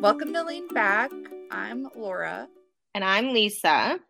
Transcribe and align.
Welcome 0.00 0.32
to 0.32 0.42
Lean 0.44 0.66
Back. 0.68 1.10
I'm 1.50 1.88
Laura. 1.94 2.48
And 2.94 3.04
I'm 3.04 3.32
Lisa. 3.32 4.00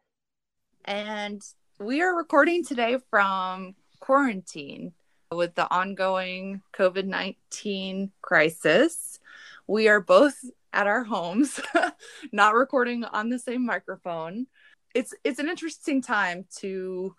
And 0.84 1.42
we 1.80 2.00
are 2.00 2.16
recording 2.16 2.64
today 2.64 2.98
from 3.10 3.74
quarantine 3.98 4.92
with 5.32 5.54
the 5.54 5.68
ongoing 5.70 6.62
COVID 6.74 7.06
19 7.06 8.12
crisis. 8.22 9.18
We 9.66 9.88
are 9.88 10.00
both 10.00 10.36
at 10.72 10.86
our 10.86 11.04
homes, 11.04 11.60
not 12.32 12.54
recording 12.54 13.04
on 13.04 13.28
the 13.28 13.38
same 13.38 13.66
microphone. 13.66 14.46
It's 14.94 15.14
it's 15.24 15.38
an 15.38 15.48
interesting 15.48 16.02
time 16.02 16.46
to 16.58 17.14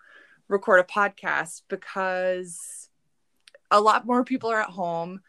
record 0.52 0.80
a 0.80 0.84
podcast 0.84 1.62
because 1.68 2.88
a 3.70 3.80
lot 3.80 4.06
more 4.06 4.24
people 4.24 4.50
are 4.50 4.60
at 4.60 4.70
home. 4.70 5.20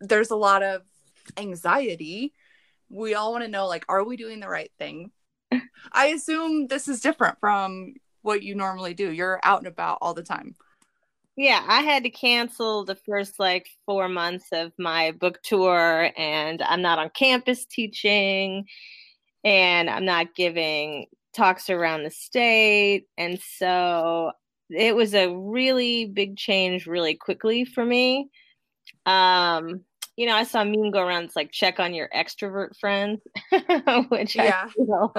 There's 0.00 0.30
a 0.30 0.36
lot 0.36 0.62
of 0.62 0.82
anxiety. 1.36 2.34
We 2.90 3.14
all 3.14 3.32
want 3.32 3.44
to 3.44 3.50
know 3.50 3.66
like 3.66 3.84
are 3.88 4.04
we 4.04 4.16
doing 4.16 4.40
the 4.40 4.48
right 4.48 4.70
thing? 4.78 5.10
I 5.92 6.06
assume 6.06 6.66
this 6.66 6.88
is 6.88 7.00
different 7.00 7.38
from 7.40 7.94
what 8.22 8.42
you 8.42 8.54
normally 8.54 8.94
do. 8.94 9.10
You're 9.10 9.40
out 9.42 9.58
and 9.58 9.68
about 9.68 9.98
all 10.02 10.14
the 10.14 10.22
time. 10.22 10.54
Yeah 11.36 11.64
i 11.66 11.80
had 11.80 12.02
to 12.02 12.10
cancel 12.10 12.84
the 12.84 12.94
first 12.94 13.40
like 13.40 13.66
four 13.86 14.06
months 14.08 14.48
of 14.52 14.72
my 14.78 15.12
book 15.12 15.40
tour 15.42 16.10
and 16.16 16.60
i'm 16.60 16.82
not 16.82 16.98
on 16.98 17.08
campus 17.08 17.64
teaching 17.64 18.66
and 19.42 19.88
i'm 19.88 20.04
not 20.04 20.34
giving 20.34 21.06
talks 21.32 21.70
around 21.70 22.02
the 22.02 22.10
state 22.10 23.06
and 23.16 23.40
so 23.40 24.32
it 24.76 24.94
was 24.94 25.14
a 25.14 25.34
really 25.34 26.06
big 26.06 26.36
change 26.36 26.86
really 26.86 27.14
quickly 27.14 27.64
for 27.64 27.84
me 27.84 28.28
um 29.06 29.84
you 30.16 30.26
know, 30.26 30.34
I 30.34 30.44
saw 30.44 30.62
meme 30.62 30.90
go 30.90 31.00
around. 31.00 31.24
It's 31.24 31.36
like 31.36 31.50
check 31.52 31.80
on 31.80 31.94
your 31.94 32.08
extrovert 32.14 32.76
friends, 32.78 33.20
which 34.08 34.36
yeah, 34.36 34.66
I 34.66 34.72
feel 34.72 35.14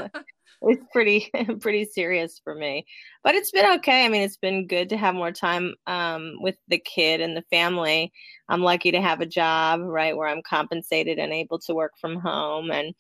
pretty 0.92 1.31
pretty 1.59 1.86
serious 1.86 2.39
for 2.44 2.53
me. 2.53 2.86
But 3.23 3.36
it's 3.36 3.52
been 3.52 3.66
okay. 3.80 4.05
I 4.05 4.09
mean, 4.09 4.22
it's 4.22 4.38
been 4.38 4.67
good 4.67 4.89
to 4.89 4.97
have 4.97 5.16
more 5.16 5.31
time 5.31 5.73
um, 5.88 6.36
with 6.39 6.58
the 6.67 6.77
kid 6.77 7.22
and 7.22 7.36
the 7.36 7.44
family. 7.49 8.11
I'm 8.49 8.61
lucky 8.61 8.92
to 8.92 9.02
have 9.02 9.22
a 9.22 9.25
job, 9.25 9.81
right, 9.81 10.16
where 10.16 10.27
I'm 10.27 10.44
compensated 10.47 11.17
and 11.17 11.33
able 11.33 11.59
to 11.59 11.73
work 11.73 11.94
from 11.99 12.20
home, 12.20 12.72
and 12.72 12.94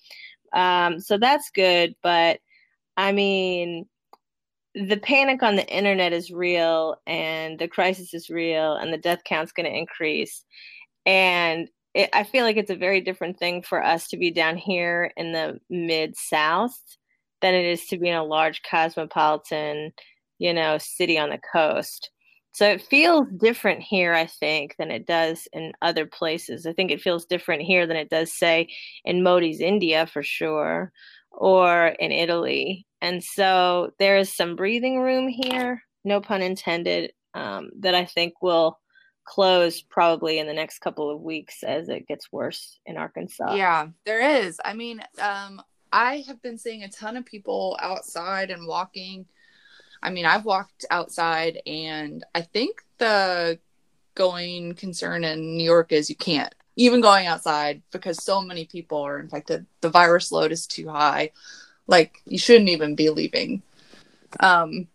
um, 0.53 0.99
so 0.99 1.17
that's 1.17 1.51
good. 1.51 1.95
But 2.01 2.39
I 2.97 3.11
mean, 3.11 3.85
the 4.75 4.97
panic 4.97 5.43
on 5.43 5.55
the 5.55 5.67
internet 5.67 6.13
is 6.13 6.31
real, 6.31 6.95
and 7.05 7.59
the 7.59 7.67
crisis 7.67 8.13
is 8.13 8.29
real, 8.29 8.73
and 8.75 8.91
the 8.91 8.97
death 8.97 9.23
count's 9.23 9.51
going 9.51 9.69
to 9.69 9.77
increase. 9.77 10.43
And 11.05 11.69
it, 11.93 12.09
I 12.13 12.23
feel 12.23 12.43
like 12.43 12.57
it's 12.57 12.71
a 12.71 12.75
very 12.75 13.01
different 13.01 13.37
thing 13.37 13.61
for 13.61 13.83
us 13.83 14.07
to 14.09 14.17
be 14.17 14.31
down 14.31 14.57
here 14.57 15.11
in 15.15 15.31
the 15.31 15.59
mid 15.69 16.15
South 16.17 16.77
than 17.41 17.53
it 17.53 17.65
is 17.65 17.85
to 17.87 17.97
be 17.97 18.09
in 18.09 18.15
a 18.15 18.23
large 18.23 18.61
cosmopolitan, 18.63 19.93
you 20.39 20.53
know, 20.53 20.77
city 20.79 21.19
on 21.19 21.29
the 21.29 21.39
coast. 21.51 22.09
So 22.53 22.69
it 22.69 22.83
feels 22.83 23.27
different 23.37 23.81
here, 23.81 24.13
I 24.13 24.27
think, 24.27 24.75
than 24.77 24.91
it 24.91 25.07
does 25.07 25.47
in 25.53 25.73
other 25.81 26.05
places. 26.05 26.65
I 26.65 26.73
think 26.73 26.91
it 26.91 27.01
feels 27.01 27.25
different 27.25 27.63
here 27.63 27.87
than 27.87 27.97
it 27.97 28.09
does, 28.09 28.31
say, 28.31 28.69
in 29.05 29.23
Modi's 29.23 29.59
India 29.59 30.05
for 30.05 30.21
sure, 30.21 30.91
or 31.31 31.87
in 31.99 32.11
Italy. 32.11 32.85
And 33.03 33.21
so 33.21 33.91
there 33.99 34.15
is 34.15 34.33
some 34.33 34.55
breathing 34.55 35.01
room 35.01 35.27
here, 35.27 35.83
no 36.05 36.21
pun 36.21 36.41
intended, 36.41 37.11
um, 37.33 37.69
that 37.79 37.93
I 37.93 38.05
think 38.05 38.41
will 38.41 38.79
close 39.25 39.81
probably 39.81 40.39
in 40.39 40.47
the 40.47 40.53
next 40.53 40.79
couple 40.79 41.09
of 41.09 41.19
weeks 41.19 41.63
as 41.63 41.89
it 41.89 42.07
gets 42.07 42.31
worse 42.31 42.79
in 42.85 42.95
Arkansas. 42.95 43.55
Yeah, 43.55 43.87
there 44.05 44.45
is. 44.45 44.57
I 44.63 44.73
mean, 44.73 45.01
um, 45.21 45.61
I 45.91 46.23
have 46.27 46.41
been 46.41 46.57
seeing 46.57 46.83
a 46.83 46.89
ton 46.89 47.17
of 47.17 47.25
people 47.25 47.77
outside 47.81 48.49
and 48.49 48.65
walking. 48.65 49.25
I 50.01 50.09
mean, 50.09 50.25
I've 50.25 50.45
walked 50.45 50.85
outside, 50.89 51.59
and 51.67 52.23
I 52.33 52.41
think 52.41 52.83
the 52.99 53.59
going 54.15 54.75
concern 54.75 55.25
in 55.25 55.57
New 55.57 55.65
York 55.65 55.91
is 55.91 56.09
you 56.09 56.15
can't 56.15 56.55
even 56.77 57.01
going 57.01 57.27
outside 57.27 57.81
because 57.91 58.23
so 58.23 58.41
many 58.41 58.63
people 58.63 59.01
are 59.01 59.19
infected. 59.19 59.65
The 59.81 59.89
virus 59.89 60.31
load 60.31 60.53
is 60.53 60.65
too 60.65 60.87
high. 60.87 61.31
Like, 61.87 62.21
you 62.25 62.37
shouldn't 62.37 62.69
even 62.69 62.95
be 62.95 63.09
leaving. 63.09 63.61
Um, 64.39 64.87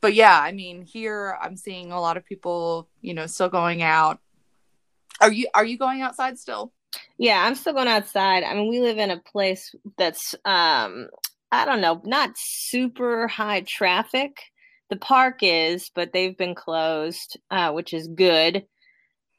but 0.00 0.14
yeah, 0.14 0.38
I 0.38 0.52
mean, 0.52 0.82
here 0.82 1.36
I'm 1.40 1.56
seeing 1.56 1.90
a 1.92 2.00
lot 2.00 2.16
of 2.16 2.24
people, 2.24 2.88
you 3.00 3.14
know, 3.14 3.26
still 3.26 3.48
going 3.48 3.82
out. 3.82 4.20
Are 5.20 5.32
you 5.32 5.48
are 5.54 5.64
you 5.64 5.78
going 5.78 6.02
outside 6.02 6.38
still? 6.38 6.72
Yeah, 7.18 7.42
I'm 7.42 7.54
still 7.54 7.72
going 7.72 7.88
outside. 7.88 8.44
I 8.44 8.54
mean, 8.54 8.68
we 8.68 8.80
live 8.80 8.98
in 8.98 9.10
a 9.10 9.18
place 9.18 9.74
that's 9.96 10.34
um 10.44 11.08
I 11.50 11.64
don't 11.64 11.80
know, 11.80 12.00
not 12.04 12.36
super 12.36 13.28
high 13.28 13.62
traffic. 13.62 14.42
The 14.90 14.96
park 14.96 15.38
is, 15.42 15.90
but 15.94 16.12
they've 16.12 16.36
been 16.36 16.54
closed, 16.54 17.38
uh, 17.50 17.72
which 17.72 17.92
is 17.92 18.06
good. 18.06 18.66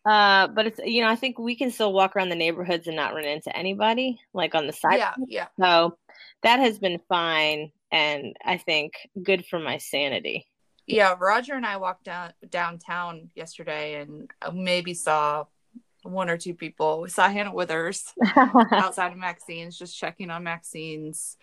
Uh, 0.07 0.47
but 0.47 0.67
it's 0.67 0.79
you 0.85 1.01
know, 1.01 1.09
I 1.09 1.15
think 1.15 1.37
we 1.37 1.55
can 1.55 1.71
still 1.71 1.91
walk 1.91 2.15
around 2.15 2.29
the 2.29 2.35
neighborhoods 2.35 2.87
and 2.87 2.95
not 2.95 3.13
run 3.13 3.25
into 3.25 3.55
anybody, 3.55 4.19
like 4.33 4.55
on 4.55 4.67
the 4.67 4.73
side. 4.73 4.99
Yeah, 4.99 5.13
yeah. 5.27 5.47
So 5.59 5.97
that 6.43 6.59
has 6.59 6.79
been 6.79 6.99
fine 7.09 7.71
and 7.91 8.35
I 8.43 8.57
think 8.57 8.93
good 9.21 9.45
for 9.45 9.59
my 9.59 9.77
sanity. 9.77 10.47
Yeah, 10.85 11.15
Roger 11.19 11.53
and 11.53 11.65
I 11.65 11.77
walked 11.77 12.05
down 12.05 12.31
downtown 12.49 13.29
yesterday 13.35 14.01
and 14.01 14.29
uh, 14.41 14.51
maybe 14.51 14.93
saw 14.93 15.45
one 16.03 16.29
or 16.29 16.37
two 16.37 16.53
people. 16.53 17.01
We 17.01 17.09
saw 17.09 17.29
Hannah 17.29 17.53
Withers 17.53 18.13
outside 18.35 19.11
of 19.11 19.17
Maxine's, 19.17 19.77
just 19.77 19.97
checking 19.97 20.29
on 20.29 20.43
Maxine's. 20.43 21.37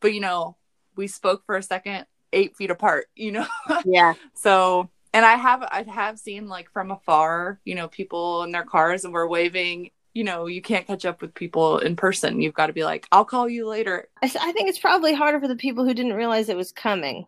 But 0.00 0.14
you 0.14 0.20
know, 0.20 0.56
we 0.96 1.08
spoke 1.08 1.44
for 1.44 1.56
a 1.56 1.62
second, 1.62 2.06
eight 2.32 2.56
feet 2.56 2.70
apart. 2.70 3.06
You 3.16 3.32
know. 3.32 3.46
Yeah. 3.84 4.14
so, 4.34 4.90
and 5.14 5.24
I 5.24 5.36
have 5.36 5.62
I 5.62 5.84
have 5.88 6.18
seen 6.18 6.48
like 6.48 6.70
from 6.72 6.90
afar, 6.90 7.60
you 7.64 7.74
know, 7.74 7.88
people 7.88 8.42
in 8.42 8.50
their 8.50 8.64
cars 8.64 9.04
and 9.04 9.14
we're 9.14 9.28
waving 9.28 9.90
you 10.14 10.22
know, 10.22 10.46
you 10.46 10.62
can't 10.62 10.86
catch 10.86 11.04
up 11.04 11.20
with 11.20 11.34
people 11.34 11.78
in 11.78 11.96
person. 11.96 12.40
You've 12.40 12.54
got 12.54 12.68
to 12.68 12.72
be 12.72 12.84
like, 12.84 13.06
I'll 13.10 13.24
call 13.24 13.48
you 13.48 13.66
later. 13.66 14.08
I, 14.22 14.28
think 14.28 14.68
it's 14.68 14.78
probably 14.78 15.12
harder 15.12 15.40
for 15.40 15.48
the 15.48 15.56
people 15.56 15.84
who 15.84 15.92
didn't 15.92 16.12
realize 16.12 16.48
it 16.48 16.56
was 16.56 16.70
coming. 16.70 17.26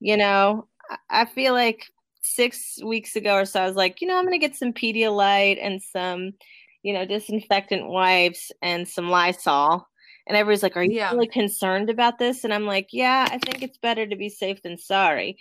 You 0.00 0.16
know, 0.16 0.66
I 1.10 1.26
feel 1.26 1.52
like 1.52 1.90
six 2.22 2.78
weeks 2.82 3.16
ago 3.16 3.34
or 3.34 3.44
so, 3.44 3.60
I 3.60 3.66
was 3.66 3.76
like, 3.76 4.00
you 4.00 4.08
know, 4.08 4.16
I'm 4.16 4.24
going 4.24 4.32
to 4.32 4.46
get 4.46 4.56
some 4.56 4.72
Pedialyte 4.72 5.58
and 5.60 5.82
some, 5.82 6.32
you 6.82 6.94
know, 6.94 7.04
disinfectant 7.04 7.86
wipes 7.86 8.50
and 8.62 8.88
some 8.88 9.10
Lysol. 9.10 9.86
And 10.26 10.36
everybody's 10.36 10.62
like, 10.62 10.76
Are 10.76 10.82
you 10.82 10.96
yeah. 10.96 11.12
really 11.12 11.28
concerned 11.28 11.90
about 11.90 12.18
this? 12.18 12.44
And 12.44 12.52
I'm 12.52 12.66
like, 12.66 12.88
Yeah, 12.92 13.28
I 13.30 13.38
think 13.38 13.62
it's 13.62 13.78
better 13.78 14.06
to 14.06 14.16
be 14.16 14.28
safe 14.28 14.62
than 14.62 14.78
sorry. 14.78 15.38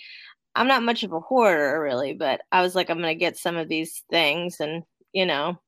I'm 0.55 0.67
not 0.67 0.83
much 0.83 1.03
of 1.03 1.11
a 1.11 1.19
hoarder, 1.19 1.81
really, 1.81 2.13
but 2.13 2.41
I 2.51 2.61
was 2.61 2.75
like, 2.75 2.89
I'm 2.89 2.99
going 2.99 3.13
to 3.13 3.19
get 3.19 3.37
some 3.37 3.57
of 3.57 3.67
these 3.67 4.03
things 4.09 4.59
and, 4.59 4.83
you 5.11 5.25
know, 5.25 5.59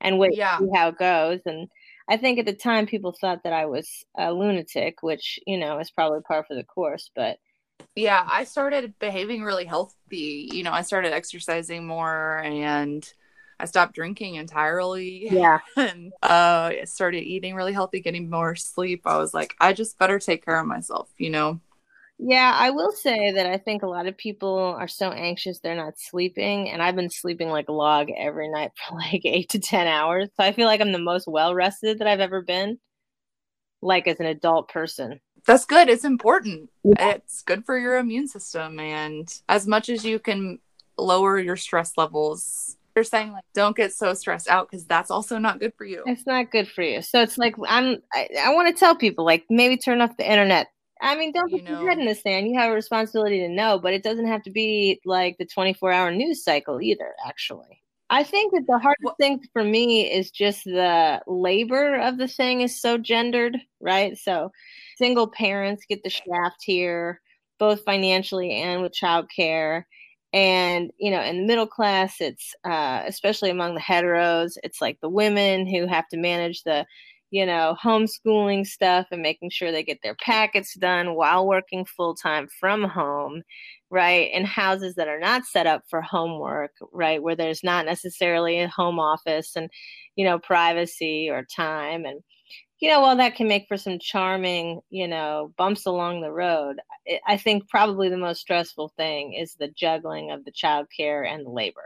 and 0.00 0.18
wait 0.18 0.36
yeah. 0.36 0.58
see 0.58 0.68
how 0.74 0.88
it 0.88 0.98
goes. 0.98 1.40
And 1.46 1.68
I 2.08 2.16
think 2.16 2.38
at 2.38 2.46
the 2.46 2.52
time 2.52 2.86
people 2.86 3.12
thought 3.12 3.44
that 3.44 3.52
I 3.52 3.66
was 3.66 4.04
a 4.16 4.32
lunatic, 4.32 5.02
which 5.02 5.38
you 5.46 5.58
know 5.58 5.78
is 5.78 5.90
probably 5.90 6.20
par 6.20 6.44
for 6.46 6.54
the 6.54 6.64
course. 6.64 7.10
But 7.14 7.38
yeah, 7.94 8.26
I 8.26 8.44
started 8.44 8.98
behaving 8.98 9.42
really 9.42 9.64
healthy. 9.64 10.50
You 10.52 10.62
know, 10.62 10.72
I 10.72 10.82
started 10.82 11.12
exercising 11.12 11.86
more 11.86 12.38
and. 12.38 13.10
I 13.60 13.66
stopped 13.66 13.94
drinking 13.94 14.34
entirely. 14.34 15.28
Yeah. 15.30 15.60
And 15.76 16.12
uh, 16.20 16.72
started 16.86 17.22
eating 17.22 17.54
really 17.54 17.72
healthy, 17.72 18.00
getting 18.00 18.28
more 18.28 18.56
sleep. 18.56 19.02
I 19.06 19.16
was 19.16 19.32
like, 19.32 19.54
I 19.60 19.72
just 19.72 19.96
better 19.96 20.18
take 20.18 20.44
care 20.44 20.58
of 20.58 20.66
myself, 20.66 21.08
you 21.18 21.30
know? 21.30 21.60
Yeah, 22.18 22.54
I 22.56 22.70
will 22.70 22.92
say 22.92 23.32
that 23.32 23.46
I 23.46 23.58
think 23.58 23.82
a 23.82 23.88
lot 23.88 24.06
of 24.06 24.16
people 24.16 24.58
are 24.78 24.88
so 24.88 25.10
anxious 25.10 25.58
they're 25.58 25.74
not 25.74 25.98
sleeping. 25.98 26.70
And 26.70 26.82
I've 26.82 26.94
been 26.94 27.10
sleeping 27.10 27.48
like 27.48 27.68
a 27.68 27.72
log 27.72 28.08
every 28.16 28.48
night 28.48 28.72
for 28.88 28.96
like 28.96 29.22
eight 29.24 29.50
to 29.50 29.58
10 29.58 29.86
hours. 29.86 30.28
So 30.36 30.44
I 30.44 30.52
feel 30.52 30.66
like 30.66 30.80
I'm 30.80 30.92
the 30.92 30.98
most 30.98 31.26
well 31.26 31.54
rested 31.54 31.98
that 31.98 32.08
I've 32.08 32.20
ever 32.20 32.42
been, 32.42 32.78
like 33.82 34.06
as 34.06 34.20
an 34.20 34.26
adult 34.26 34.68
person. 34.68 35.20
That's 35.46 35.66
good. 35.66 35.88
It's 35.88 36.04
important. 36.04 36.70
Yeah. 36.84 37.10
It's 37.10 37.42
good 37.42 37.66
for 37.66 37.78
your 37.78 37.98
immune 37.98 38.28
system. 38.28 38.78
And 38.78 39.28
as 39.48 39.66
much 39.66 39.88
as 39.90 40.04
you 40.04 40.18
can 40.18 40.58
lower 40.96 41.38
your 41.38 41.56
stress 41.56 41.92
levels, 41.98 42.76
they're 42.94 43.04
saying 43.04 43.32
like 43.32 43.44
don't 43.54 43.76
get 43.76 43.92
so 43.92 44.14
stressed 44.14 44.48
out 44.48 44.70
because 44.70 44.86
that's 44.86 45.10
also 45.10 45.36
not 45.36 45.58
good 45.58 45.72
for 45.76 45.84
you 45.84 46.02
it's 46.06 46.26
not 46.26 46.50
good 46.52 46.68
for 46.68 46.82
you 46.82 47.02
so 47.02 47.20
it's 47.20 47.36
like 47.36 47.56
i'm 47.66 47.96
i, 48.12 48.28
I 48.44 48.54
want 48.54 48.68
to 48.68 48.78
tell 48.78 48.94
people 48.94 49.24
like 49.24 49.44
maybe 49.50 49.76
turn 49.76 50.00
off 50.00 50.16
the 50.16 50.30
internet 50.30 50.68
I 51.04 51.16
mean, 51.16 51.32
don't 51.32 51.50
put 51.52 51.62
your 51.68 51.88
head 51.88 51.98
in 52.00 52.06
the 52.06 52.14
sand. 52.16 52.48
You 52.48 52.58
have 52.58 52.72
a 52.72 52.74
responsibility 52.74 53.40
to 53.40 53.48
know, 53.48 53.78
but 53.78 53.92
it 53.94 54.02
doesn't 54.02 54.26
have 54.26 54.42
to 54.44 54.50
be 54.50 55.00
like 55.04 55.38
the 55.38 55.46
24 55.46 55.92
hour 55.92 56.10
news 56.12 56.42
cycle 56.44 56.80
either, 56.80 57.14
actually. 57.26 57.82
I 58.10 58.22
think 58.24 58.52
that 58.52 58.64
the 58.68 58.78
hardest 58.78 59.02
well, 59.04 59.16
thing 59.20 59.42
for 59.52 59.64
me 59.64 60.10
is 60.12 60.30
just 60.30 60.64
the 60.64 61.22
labor 61.26 61.96
of 61.98 62.18
the 62.18 62.28
thing 62.28 62.60
is 62.62 62.80
so 62.80 62.98
gendered, 62.98 63.58
right? 63.80 64.16
So 64.18 64.52
single 64.98 65.28
parents 65.28 65.84
get 65.88 66.02
the 66.04 66.10
shaft 66.10 66.62
here, 66.62 67.20
both 67.58 67.84
financially 67.84 68.52
and 68.52 68.82
with 68.82 68.92
childcare. 68.92 69.84
and 70.32 70.90
you 70.98 71.10
know 71.10 71.20
in 71.22 71.38
the 71.38 71.46
middle 71.46 71.66
class 71.66 72.20
it's 72.20 72.54
uh, 72.64 73.02
especially 73.06 73.50
among 73.50 73.74
the 73.74 73.80
heteros 73.80 74.56
it's 74.64 74.80
like 74.80 74.98
the 75.00 75.08
women 75.08 75.66
who 75.66 75.86
have 75.86 76.08
to 76.08 76.16
manage 76.16 76.62
the 76.64 76.84
you 77.34 77.44
know 77.44 77.76
homeschooling 77.82 78.64
stuff 78.64 79.08
and 79.10 79.20
making 79.20 79.50
sure 79.50 79.72
they 79.72 79.82
get 79.82 79.98
their 80.04 80.14
packets 80.14 80.76
done 80.76 81.16
while 81.16 81.48
working 81.48 81.84
full 81.84 82.14
time 82.14 82.46
from 82.60 82.84
home 82.84 83.42
right 83.90 84.30
in 84.32 84.44
houses 84.44 84.94
that 84.94 85.08
are 85.08 85.18
not 85.18 85.44
set 85.44 85.66
up 85.66 85.82
for 85.90 86.00
homework 86.00 86.70
right 86.92 87.24
where 87.24 87.34
there's 87.34 87.64
not 87.64 87.86
necessarily 87.86 88.60
a 88.60 88.68
home 88.68 89.00
office 89.00 89.56
and 89.56 89.68
you 90.14 90.24
know 90.24 90.38
privacy 90.38 91.28
or 91.28 91.44
time 91.56 92.04
and 92.04 92.20
you 92.80 92.90
know, 92.90 93.00
while 93.00 93.16
that 93.16 93.36
can 93.36 93.48
make 93.48 93.66
for 93.66 93.78
some 93.78 93.98
charming, 93.98 94.80
you 94.90 95.08
know, 95.08 95.54
bumps 95.56 95.86
along 95.86 96.20
the 96.20 96.32
road, 96.32 96.80
I 97.26 97.38
think 97.38 97.66
probably 97.70 98.10
the 98.10 98.18
most 98.18 98.40
stressful 98.40 98.92
thing 98.96 99.32
is 99.32 99.54
the 99.54 99.68
juggling 99.68 100.32
of 100.32 100.44
the 100.44 100.52
childcare 100.52 101.26
and 101.26 101.46
labor. 101.46 101.84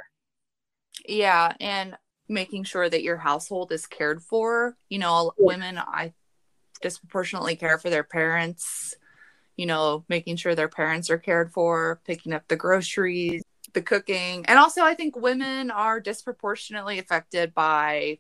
Yeah, 1.07 1.53
and 1.61 1.95
making 2.29 2.65
sure 2.65 2.89
that 2.89 3.03
your 3.03 3.17
household 3.17 3.73
is 3.73 3.87
cared 3.87 4.23
for. 4.23 4.77
You 4.89 4.99
know, 4.99 5.33
yeah. 5.39 5.47
women 5.47 5.79
I 5.79 6.13
disproportionately 6.83 7.57
care 7.57 7.79
for 7.79 7.91
their 7.91 8.05
parents. 8.05 8.95
You 9.57 9.67
know, 9.67 10.05
making 10.09 10.37
sure 10.37 10.55
their 10.55 10.69
parents 10.69 11.11
are 11.11 11.19
cared 11.19 11.53
for, 11.53 12.01
picking 12.07 12.33
up 12.33 12.47
the 12.47 12.57
groceries, 12.57 13.43
the 13.73 13.83
cooking. 13.83 14.47
And 14.47 14.59
also 14.59 14.83
I 14.83 14.95
think 14.95 15.17
women 15.17 15.73
are 15.73 15.99
disproportionately 15.99 17.01
affected 17.01 17.55
by 17.55 18.19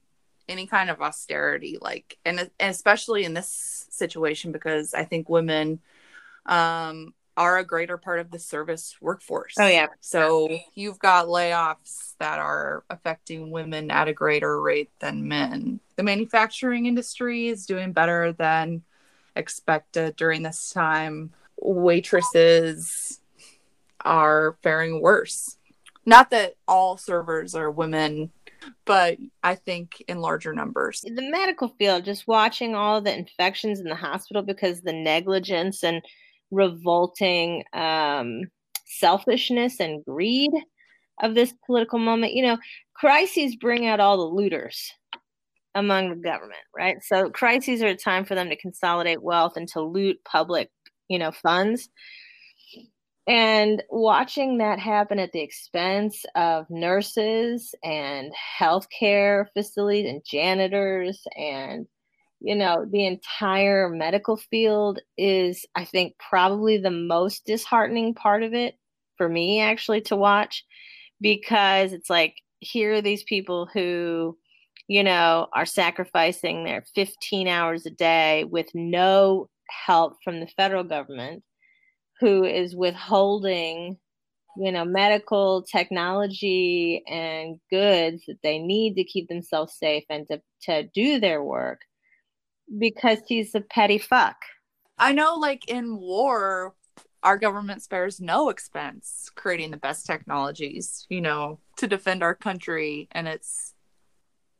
any 0.48 0.66
kind 0.66 0.90
of 0.90 1.00
austerity 1.00 1.78
like 1.80 2.18
and, 2.24 2.38
and 2.40 2.70
especially 2.70 3.24
in 3.24 3.34
this 3.34 3.86
situation 3.90 4.50
because 4.50 4.94
i 4.94 5.04
think 5.04 5.28
women 5.28 5.80
um 6.46 7.12
are 7.38 7.58
a 7.58 7.64
greater 7.64 7.96
part 7.96 8.18
of 8.18 8.32
the 8.32 8.38
service 8.38 8.96
workforce. 9.00 9.54
Oh 9.60 9.66
yeah. 9.68 9.86
So 10.00 10.58
you've 10.74 10.98
got 10.98 11.26
layoffs 11.26 12.14
that 12.18 12.40
are 12.40 12.82
affecting 12.90 13.52
women 13.52 13.92
at 13.92 14.08
a 14.08 14.12
greater 14.12 14.60
rate 14.60 14.90
than 14.98 15.28
men. 15.28 15.78
The 15.94 16.02
manufacturing 16.02 16.86
industry 16.86 17.46
is 17.46 17.64
doing 17.64 17.92
better 17.92 18.32
than 18.32 18.82
expected 19.36 20.16
during 20.16 20.42
this 20.42 20.70
time. 20.70 21.30
Waitresses 21.62 23.20
are 24.04 24.56
faring 24.64 25.00
worse. 25.00 25.58
Not 26.04 26.30
that 26.30 26.56
all 26.66 26.96
servers 26.96 27.54
are 27.54 27.70
women 27.70 28.32
but 28.84 29.18
I 29.42 29.54
think 29.54 30.02
in 30.08 30.20
larger 30.20 30.52
numbers. 30.52 31.02
The 31.02 31.30
medical 31.30 31.68
field, 31.78 32.04
just 32.04 32.26
watching 32.26 32.74
all 32.74 33.00
the 33.00 33.16
infections 33.16 33.78
in 33.78 33.86
the 33.86 33.94
hospital 33.94 34.42
because 34.42 34.80
the 34.80 34.92
negligence 34.92 35.84
and 35.84 36.02
revolting 36.50 37.64
um, 37.72 38.42
selfishness 38.86 39.80
and 39.80 40.04
greed 40.04 40.50
of 41.22 41.34
this 41.34 41.52
political 41.66 41.98
moment. 41.98 42.34
You 42.34 42.44
know, 42.44 42.58
crises 42.94 43.56
bring 43.56 43.86
out 43.86 44.00
all 44.00 44.16
the 44.16 44.34
looters 44.34 44.92
among 45.74 46.10
the 46.10 46.16
government, 46.16 46.60
right? 46.76 47.02
So 47.02 47.30
crises 47.30 47.82
are 47.82 47.88
a 47.88 47.96
time 47.96 48.24
for 48.24 48.34
them 48.34 48.48
to 48.48 48.56
consolidate 48.56 49.22
wealth 49.22 49.56
and 49.56 49.68
to 49.68 49.80
loot 49.80 50.18
public, 50.24 50.70
you 51.08 51.18
know, 51.18 51.30
funds. 51.30 51.88
And 53.26 53.82
watching 53.90 54.58
that 54.58 54.78
happen 54.78 55.18
at 55.18 55.32
the 55.32 55.42
expense 55.42 56.24
of 56.34 56.64
nurses 56.70 57.74
and 57.84 58.32
healthcare 58.58 59.44
facilities 59.52 60.08
and 60.08 60.24
janitors 60.24 61.22
and 61.36 61.86
you 62.40 62.54
know 62.54 62.86
the 62.90 63.04
entire 63.04 63.88
medical 63.88 64.36
field 64.36 65.00
is 65.16 65.66
i 65.74 65.84
think 65.84 66.14
probably 66.18 66.78
the 66.78 66.90
most 66.90 67.44
disheartening 67.44 68.14
part 68.14 68.42
of 68.42 68.54
it 68.54 68.76
for 69.16 69.28
me 69.28 69.60
actually 69.60 70.00
to 70.00 70.16
watch 70.16 70.64
because 71.20 71.92
it's 71.92 72.10
like 72.10 72.36
here 72.60 72.94
are 72.94 73.02
these 73.02 73.24
people 73.24 73.68
who 73.72 74.36
you 74.86 75.02
know 75.02 75.48
are 75.52 75.66
sacrificing 75.66 76.64
their 76.64 76.84
15 76.94 77.48
hours 77.48 77.86
a 77.86 77.90
day 77.90 78.44
with 78.44 78.68
no 78.74 79.48
help 79.86 80.14
from 80.22 80.40
the 80.40 80.48
federal 80.56 80.84
government 80.84 81.42
who 82.20 82.44
is 82.44 82.74
withholding 82.74 83.96
you 84.56 84.72
know 84.72 84.84
medical 84.84 85.62
technology 85.62 87.02
and 87.08 87.58
goods 87.70 88.22
that 88.26 88.38
they 88.42 88.58
need 88.58 88.94
to 88.94 89.04
keep 89.04 89.28
themselves 89.28 89.74
safe 89.74 90.04
and 90.08 90.26
to, 90.28 90.40
to 90.62 90.84
do 90.94 91.20
their 91.20 91.42
work 91.42 91.80
because 92.76 93.18
he's 93.26 93.54
a 93.54 93.60
petty 93.60 93.98
fuck 93.98 94.36
i 94.98 95.12
know 95.12 95.36
like 95.36 95.68
in 95.68 95.98
war 95.98 96.74
our 97.22 97.38
government 97.38 97.82
spares 97.82 98.20
no 98.20 98.48
expense 98.48 99.30
creating 99.34 99.70
the 99.70 99.76
best 99.76 100.06
technologies 100.06 101.06
you 101.08 101.20
know 101.20 101.58
to 101.76 101.86
defend 101.86 102.22
our 102.22 102.34
country 102.34 103.08
and 103.12 103.26
it's 103.26 103.74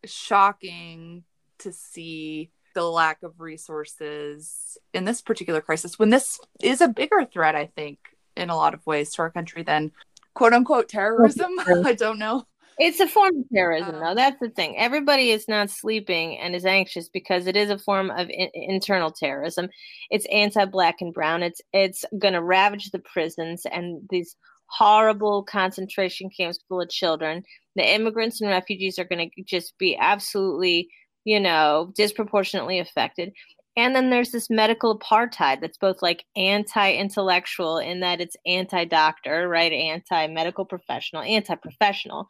shocking 0.05 1.25
to 1.59 1.73
see 1.73 2.51
the 2.75 2.85
lack 2.85 3.23
of 3.23 3.41
resources 3.41 4.79
in 4.95 5.05
this 5.05 5.21
particular 5.21 5.61
crisis 5.61 5.99
when 5.99 6.11
this 6.11 6.39
is 6.63 6.81
a 6.81 6.89
bigger 6.89 7.25
threat, 7.25 7.57
I 7.57 7.67
think, 7.67 7.99
in 8.37 8.51
a 8.51 8.57
lot 8.57 8.75
of 8.75 8.87
ways 8.87 9.13
to 9.15 9.23
our 9.23 9.31
country 9.31 9.63
than 9.63 9.91
quote 10.35 10.53
unquote 10.53 10.89
terrorism. 10.89 11.51
I 11.85 11.95
don't 11.95 12.19
know. 12.19 12.47
It's 12.79 13.01
a 13.01 13.09
form 13.09 13.39
of 13.39 13.45
terrorism, 13.53 13.97
uh-huh. 13.97 14.09
though. 14.09 14.15
That's 14.15 14.41
the 14.41 14.51
thing. 14.51 14.77
Everybody 14.79 15.31
is 15.31 15.49
not 15.49 15.71
sleeping 15.71 16.39
and 16.39 16.55
is 16.55 16.65
anxious 16.65 17.09
because 17.09 17.47
it 17.47 17.57
is 17.57 17.71
a 17.71 17.79
form 17.79 18.11
of 18.11 18.29
in- 18.31 18.51
internal 18.55 19.11
terrorism. 19.11 19.69
It's 20.11 20.27
anti-black 20.27 20.97
and 21.01 21.13
brown. 21.13 21.43
It's 21.43 21.61
it's 21.73 22.05
going 22.19 22.35
to 22.35 22.43
ravage 22.43 22.91
the 22.91 23.01
prisons 23.01 23.67
and 23.71 24.03
these 24.11 24.37
horrible 24.67 25.43
concentration 25.45 26.31
camps 26.37 26.59
full 26.69 26.81
of 26.81 26.91
children. 26.91 27.43
The 27.75 27.95
immigrants 27.95 28.41
and 28.41 28.51
refugees 28.51 28.99
are 28.99 29.05
going 29.05 29.31
to 29.31 29.43
just 29.43 29.77
be 29.79 29.97
absolutely 29.97 30.89
you 31.29 31.39
know, 31.39 31.93
disproportionately 31.95 32.79
affected. 32.79 33.35
And 33.77 33.95
then 33.95 34.09
there's 34.09 34.31
this 34.31 34.49
medical 34.49 34.99
apartheid 34.99 35.61
that's 35.61 35.77
both 35.77 36.01
like 36.01 36.25
anti 36.37 36.95
intellectual 36.95 37.77
in 37.77 38.01
that 38.01 38.23
it's 38.23 38.37
anti 38.47 38.87
doctor, 38.87 39.47
right? 39.47 39.71
Anti 39.71 40.27
medical 40.29 40.65
professional, 40.65 41.21
anti 41.23 41.55
professional. 41.55 42.27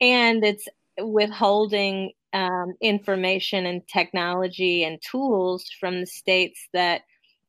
And 0.00 0.44
it's 0.44 0.66
withholding 0.98 2.12
um, 2.32 2.74
information 2.80 3.66
and 3.66 3.86
technology 3.88 4.84
and 4.84 5.00
tools 5.02 5.64
from 5.78 6.00
the 6.00 6.06
states 6.06 6.68
that, 6.72 7.02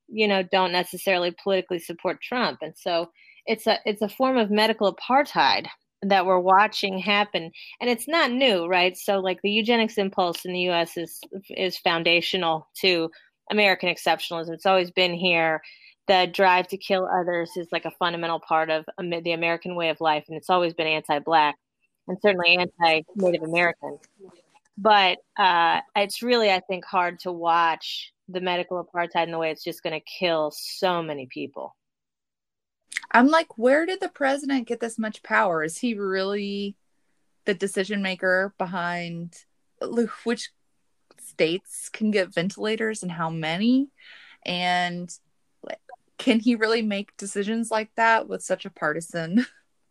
you 0.08 0.28
know, 0.28 0.44
don't 0.44 0.72
necessarily 0.72 1.34
politically 1.44 1.80
support 1.80 2.22
Trump. 2.22 2.60
And 2.62 2.74
so 2.76 3.12
it's 3.46 3.68
a 3.68 3.80
it's 3.86 4.02
a 4.02 4.10
form 4.10 4.38
of 4.38 4.52
medical 4.52 4.94
apartheid 4.94 5.68
that 6.04 6.26
we're 6.26 6.40
watching 6.40 6.98
happen. 6.98 7.52
And 7.80 7.90
it's 7.90 8.08
not 8.08 8.32
new 8.32 8.68
right? 8.68 8.98
So 8.98 9.20
like 9.20 9.40
the 9.44 9.52
eugenics 9.52 9.98
impulse 9.98 10.46
in 10.46 10.54
the 10.54 10.70
US 10.70 10.98
is 10.98 11.20
is 11.50 11.78
foundational 11.78 12.68
to 12.82 13.10
American 13.52 13.90
exceptionalism. 13.90 14.52
It's 14.54 14.66
always 14.66 14.92
been 14.92 15.14
here. 15.14 15.62
The 16.08 16.30
drive 16.32 16.68
to 16.70 16.78
kill 16.78 17.08
others 17.08 17.52
is 17.56 17.68
like 17.72 17.86
a 17.86 17.92
fundamental 17.92 18.40
part 18.40 18.70
of 18.70 18.86
the 18.98 19.32
American 19.34 19.76
way 19.76 19.90
of 19.90 20.02
life 20.02 20.26
and 20.28 20.38
it's 20.38 20.50
always 20.50 20.74
been 20.74 20.88
anti-black 20.88 21.56
and 22.08 22.18
certainly 22.22 22.58
anti-native 22.58 23.44
American 23.44 23.98
but 24.78 25.20
uh, 25.38 25.80
it's 25.96 26.24
really 26.24 26.50
I 26.50 26.62
think 26.62 26.86
hard 26.86 27.20
to 27.20 27.32
watch 27.32 28.14
the 28.30 28.42
medical 28.42 28.84
apartheid 28.84 29.26
in 29.26 29.32
the 29.32 29.38
way 29.38 29.52
it's 29.52 29.64
just 29.64 29.84
going 29.84 30.00
to 30.00 30.06
kill 30.20 30.52
so 30.52 31.04
many 31.04 31.28
people 31.28 31.76
I'm 33.14 33.28
like, 33.28 33.58
where 33.58 33.86
did 33.86 34.00
the 34.00 34.10
president 34.10 34.68
get 34.68 34.80
this 34.80 34.98
much 34.98 35.22
power? 35.22 35.64
Is 35.64 35.78
he 35.78 35.96
really 35.96 36.76
the 37.46 37.54
decision 37.54 38.02
maker 38.02 38.54
behind 38.58 39.36
which 40.24 40.52
states 41.20 41.90
can 41.90 42.12
get 42.12 42.34
ventilators 42.34 43.04
and 43.04 43.12
how 43.12 43.30
many? 43.30 43.90
And 44.46 45.14
can 46.18 46.40
he 46.40 46.56
really 46.56 46.82
make 46.82 47.18
decisions 47.18 47.70
like 47.70 47.90
that 47.96 48.30
with 48.30 48.44
such 48.44 48.66
a 48.66 48.70
partisan 48.70 49.46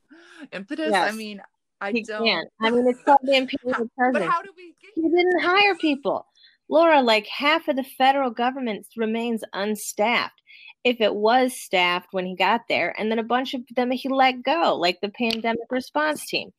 impetus? 0.53 0.93
Yes. 0.93 1.13
I 1.13 1.17
mean, 1.17 1.43
I 1.81 1.93
don't. 1.93 2.25
Can. 2.25 2.45
I 2.61 2.71
mean, 2.71 2.87
it's 2.89 3.03
called 3.03 3.19
the 3.23 3.37
imperial. 3.37 3.89
But 3.97 4.23
how 4.23 4.43
do 4.43 4.51
we? 4.57 4.75
Get- 4.83 4.93
he 4.95 5.03
didn't 5.03 5.41
hire 5.41 5.75
people. 5.77 6.27
Laura, 6.69 7.03
like 7.03 7.27
half 7.27 7.67
of 7.69 7.77
the 7.77 7.85
federal 7.85 8.31
government 8.31 8.87
remains 8.97 9.43
unstaffed 9.53 10.41
if 10.85 11.01
it 11.01 11.15
was 11.15 11.53
staffed 11.61 12.09
when 12.13 12.25
he 12.25 12.37
got 12.37 12.63
there, 12.69 12.95
and 12.99 13.11
then 13.11 13.19
a 13.19 13.25
bunch 13.25 13.55
of 13.55 13.63
them 13.75 13.91
he 13.91 14.09
let 14.09 14.43
go, 14.43 14.77
like 14.77 15.01
the 15.01 15.11
pandemic 15.11 15.67
response 15.71 16.27
team. 16.27 16.51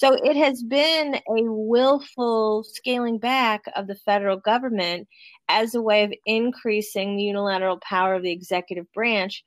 So 0.00 0.14
it 0.14 0.34
has 0.36 0.62
been 0.62 1.16
a 1.16 1.42
willful 1.44 2.64
scaling 2.64 3.18
back 3.18 3.62
of 3.76 3.86
the 3.86 3.94
federal 3.94 4.38
government 4.38 5.06
as 5.48 5.74
a 5.74 5.82
way 5.82 6.04
of 6.04 6.12
increasing 6.24 7.16
the 7.16 7.24
unilateral 7.24 7.78
power 7.82 8.14
of 8.14 8.22
the 8.22 8.32
executive 8.32 8.90
branch, 8.92 9.44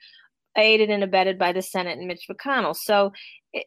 aided 0.58 0.90
and 0.90 1.04
abetted 1.04 1.38
by 1.40 1.52
the 1.52 1.62
Senate 1.62 1.98
and 1.98 2.08
Mitch 2.08 2.28
McConnell. 2.30 2.76
So, 2.76 3.12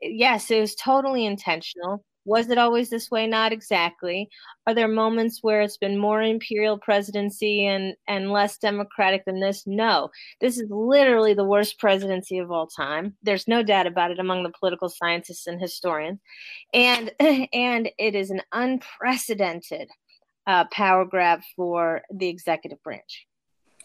yes, 0.02 0.50
it 0.50 0.60
was 0.60 0.74
totally 0.74 1.26
intentional. 1.26 2.04
Was 2.26 2.50
it 2.50 2.58
always 2.58 2.90
this 2.90 3.08
way? 3.08 3.28
Not 3.28 3.52
exactly. 3.52 4.28
Are 4.66 4.74
there 4.74 4.88
moments 4.88 5.38
where 5.42 5.62
it's 5.62 5.76
been 5.76 5.96
more 5.96 6.20
imperial 6.20 6.76
presidency 6.76 7.66
and, 7.66 7.94
and 8.08 8.32
less 8.32 8.58
democratic 8.58 9.24
than 9.24 9.38
this? 9.38 9.64
No. 9.64 10.10
This 10.40 10.58
is 10.58 10.68
literally 10.68 11.34
the 11.34 11.44
worst 11.44 11.78
presidency 11.78 12.38
of 12.38 12.50
all 12.50 12.66
time. 12.66 13.16
There's 13.22 13.46
no 13.46 13.62
doubt 13.62 13.86
about 13.86 14.10
it 14.10 14.18
among 14.18 14.42
the 14.42 14.52
political 14.58 14.88
scientists 14.88 15.46
and 15.46 15.60
historians. 15.60 16.18
And 16.74 17.12
and 17.20 17.90
it 17.96 18.16
is 18.16 18.30
an 18.30 18.42
unprecedented 18.52 19.88
uh, 20.48 20.64
power 20.72 21.04
grab 21.04 21.42
for 21.54 22.02
the 22.12 22.28
executive 22.28 22.82
branch. 22.82 23.26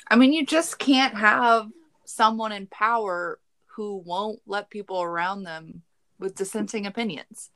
I 0.09 0.15
mean, 0.15 0.33
you 0.33 0.45
just 0.45 0.79
can't 0.79 1.15
have 1.15 1.67
someone 2.11 2.51
in 2.51 2.67
power 2.67 3.39
who 3.75 3.97
won't 4.05 4.39
let 4.45 4.69
people 4.69 5.01
around 5.01 5.43
them 5.43 5.81
with 6.19 6.35
dissenting 6.35 6.85
opinions 6.85 7.49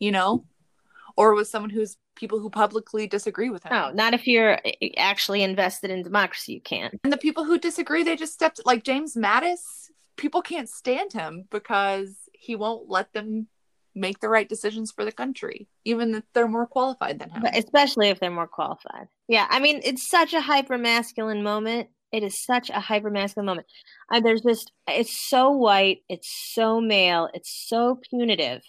you 0.00 0.10
know, 0.10 0.44
or 1.16 1.34
with 1.34 1.46
someone 1.46 1.70
who's 1.70 1.96
people 2.16 2.40
who 2.40 2.50
publicly 2.50 3.06
disagree 3.06 3.50
with 3.50 3.62
him. 3.62 3.72
No, 3.72 3.90
not 3.92 4.14
if 4.14 4.26
you're 4.26 4.54
eh, 4.64 4.72
eh, 4.82 4.88
actually 4.96 5.42
invested 5.42 5.90
in 5.90 6.02
democracy. 6.02 6.54
You 6.54 6.60
can't. 6.60 6.98
And 7.04 7.12
the 7.12 7.18
people 7.18 7.44
who 7.44 7.58
disagree, 7.58 8.02
they 8.02 8.16
just 8.16 8.32
stepped 8.32 8.60
like 8.64 8.82
James 8.82 9.14
Mattis. 9.14 9.60
People 10.16 10.42
can't 10.42 10.68
stand 10.68 11.12
him 11.12 11.44
because 11.50 12.16
he 12.32 12.56
won't 12.56 12.88
let 12.88 13.12
them 13.12 13.46
make 13.94 14.20
the 14.20 14.28
right 14.28 14.48
decisions 14.48 14.92
for 14.92 15.04
the 15.04 15.12
country, 15.12 15.68
even 15.84 16.14
if 16.14 16.24
they're 16.32 16.48
more 16.48 16.66
qualified 16.66 17.18
than 17.18 17.30
him. 17.30 17.42
But 17.42 17.56
especially 17.56 18.08
if 18.08 18.20
they're 18.20 18.30
more 18.30 18.46
qualified. 18.46 19.08
Yeah, 19.28 19.46
I 19.48 19.60
mean, 19.60 19.80
it's 19.84 20.08
such 20.08 20.32
a 20.32 20.40
hyper 20.40 20.78
masculine 20.78 21.42
moment. 21.42 21.88
It 22.12 22.22
is 22.22 22.38
such 22.38 22.70
a 22.70 22.80
hyper 22.80 23.10
masculine 23.10 23.46
moment. 23.46 23.66
Uh, 24.12 24.20
there's 24.20 24.42
just, 24.42 24.72
it's 24.88 25.16
so 25.16 25.50
white, 25.50 26.02
it's 26.08 26.28
so 26.52 26.80
male, 26.80 27.28
it's 27.34 27.50
so 27.68 28.00
punitive 28.10 28.62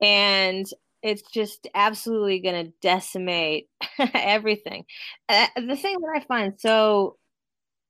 and 0.00 0.66
it's 1.02 1.22
just 1.22 1.68
absolutely 1.74 2.40
going 2.40 2.66
to 2.66 2.72
decimate 2.80 3.68
everything. 4.14 4.84
Uh, 5.28 5.46
the 5.56 5.76
thing 5.76 5.96
that 6.00 6.12
I 6.16 6.24
find 6.24 6.54
so 6.58 7.16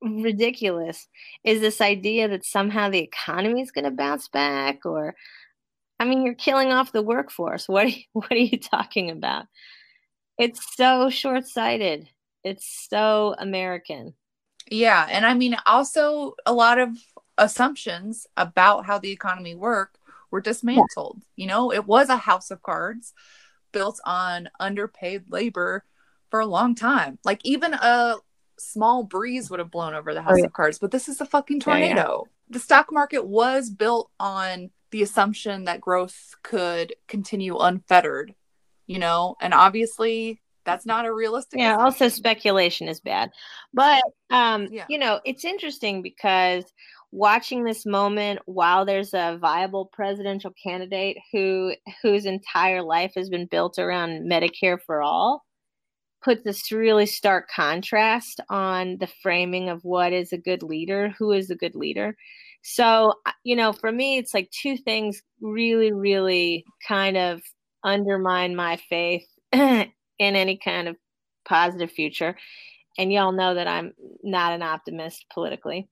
ridiculous 0.01 1.09
is 1.43 1.61
this 1.61 1.81
idea 1.81 2.29
that 2.29 2.45
somehow 2.45 2.89
the 2.89 2.99
economy 2.99 3.63
is 3.63 3.73
going 3.73 3.85
to 3.85 3.91
bounce 3.91 4.29
back 4.29 4.85
or 4.85 5.15
I 5.99 6.05
mean 6.05 6.23
you're 6.23 6.35
killing 6.35 6.71
off 6.71 6.93
the 6.93 7.03
workforce. 7.03 7.69
What 7.69 7.87
are 7.87 7.89
you, 7.89 8.03
what 8.13 8.31
are 8.31 8.37
you 8.37 8.59
talking 8.59 9.11
about? 9.11 9.47
It's 10.39 10.61
so 10.77 11.11
short-sighted. 11.11 12.09
It's 12.45 12.87
so 12.89 13.35
American. 13.39 14.15
Yeah, 14.71 15.07
and 15.11 15.25
I 15.27 15.35
mean 15.35 15.57
also 15.67 16.35
a 16.47 16.53
lot 16.53 16.79
of 16.79 16.91
assumptions 17.37 18.27
about 18.37 18.85
how 18.87 18.99
the 18.99 19.11
economy 19.11 19.55
work 19.55 19.99
were 20.31 20.41
dismantled. 20.41 21.23
Yeah. 21.37 21.43
You 21.43 21.49
know, 21.49 21.73
it 21.73 21.87
was 21.87 22.09
a 22.09 22.17
house 22.17 22.51
of 22.51 22.63
cards 22.63 23.13
built 23.73 24.01
on 24.05 24.49
underpaid 24.59 25.31
labor 25.31 25.85
for 26.31 26.41
a 26.41 26.47
long 26.47 26.75
time. 26.75 27.19
Like 27.25 27.41
even 27.45 27.75
a 27.75 28.17
small 28.59 29.05
breeze 29.05 29.51
would 29.51 29.61
have 29.61 29.71
blown 29.71 29.95
over 29.95 30.13
the 30.15 30.21
oh, 30.21 30.25
house 30.25 30.35
oh, 30.35 30.39
yeah. 30.39 30.47
of 30.47 30.53
cards, 30.53 30.79
but 30.79 30.91
this 30.91 31.09
is 31.09 31.21
a 31.21 31.27
fucking 31.27 31.61
tornado. 31.61 32.25
Yeah, 32.27 32.33
the 32.51 32.59
stock 32.59 32.93
market 32.93 33.27
was 33.27 33.71
built 33.71 34.11
on 34.19 34.71
the 34.91 35.03
assumption 35.03 35.65
that 35.65 35.81
growth 35.81 36.35
could 36.43 36.95
continue 37.07 37.59
unfettered, 37.59 38.35
you 38.87 38.99
know, 38.99 39.37
and 39.41 39.55
obviously 39.55 40.41
that's 40.69 40.87
not 40.87 41.07
a 41.07 41.13
realistic 41.13 41.59
yeah 41.59 41.77
also 41.77 42.09
speculation 42.09 42.89
is 42.89 43.01
bad 43.01 43.31
but 43.73 44.03
um 44.31 44.69
yeah. 44.71 44.85
you 44.89 44.99
know 44.99 45.21
it's 45.25 45.45
interesting 45.45 46.03
because 46.03 46.65
watching 47.11 47.65
this 47.65 47.87
moment 47.87 48.39
while 48.45 48.85
there's 48.85 49.15
a 49.15 49.39
viable 49.41 49.87
presidential 49.93 50.53
candidate 50.63 51.17
who 51.33 51.73
whose 52.03 52.27
entire 52.27 52.83
life 52.83 53.13
has 53.17 53.31
been 53.31 53.47
built 53.47 53.79
around 53.79 54.31
Medicare 54.31 54.79
for 54.85 55.03
all 55.03 55.45
puts 56.23 56.43
this 56.45 56.73
really 56.73 57.07
stark 57.07 57.49
contrast 57.49 58.41
on 58.51 58.99
the 58.99 59.07
framing 59.23 59.69
of 59.69 59.85
what 59.85 60.13
is 60.13 60.33
a 60.33 60.39
good 60.39 60.63
leader, 60.63 61.15
who 61.19 61.33
is 61.33 61.51
a 61.51 61.57
good 61.57 61.75
leader. 61.75 62.17
So, 62.63 63.15
you 63.45 63.55
know, 63.55 63.73
for 63.73 63.93
me, 63.93 64.19
it's 64.19 64.35
like 64.35 64.51
two 64.51 64.77
things 64.77 65.23
really, 65.41 65.93
really 65.93 66.65
kind 66.87 67.17
of 67.17 67.41
undermine 67.85 68.57
my 68.57 68.77
faith 68.77 69.27
in 70.19 70.37
any 70.37 70.57
kind 70.57 70.89
of 70.89 70.97
positive 71.47 71.91
future. 71.91 72.37
And 72.99 73.13
y'all 73.13 73.33
know 73.33 73.55
that 73.55 73.69
I'm 73.69 73.93
not 74.23 74.53
an 74.53 74.63
optimist 74.63 75.27
politically. 75.33 75.89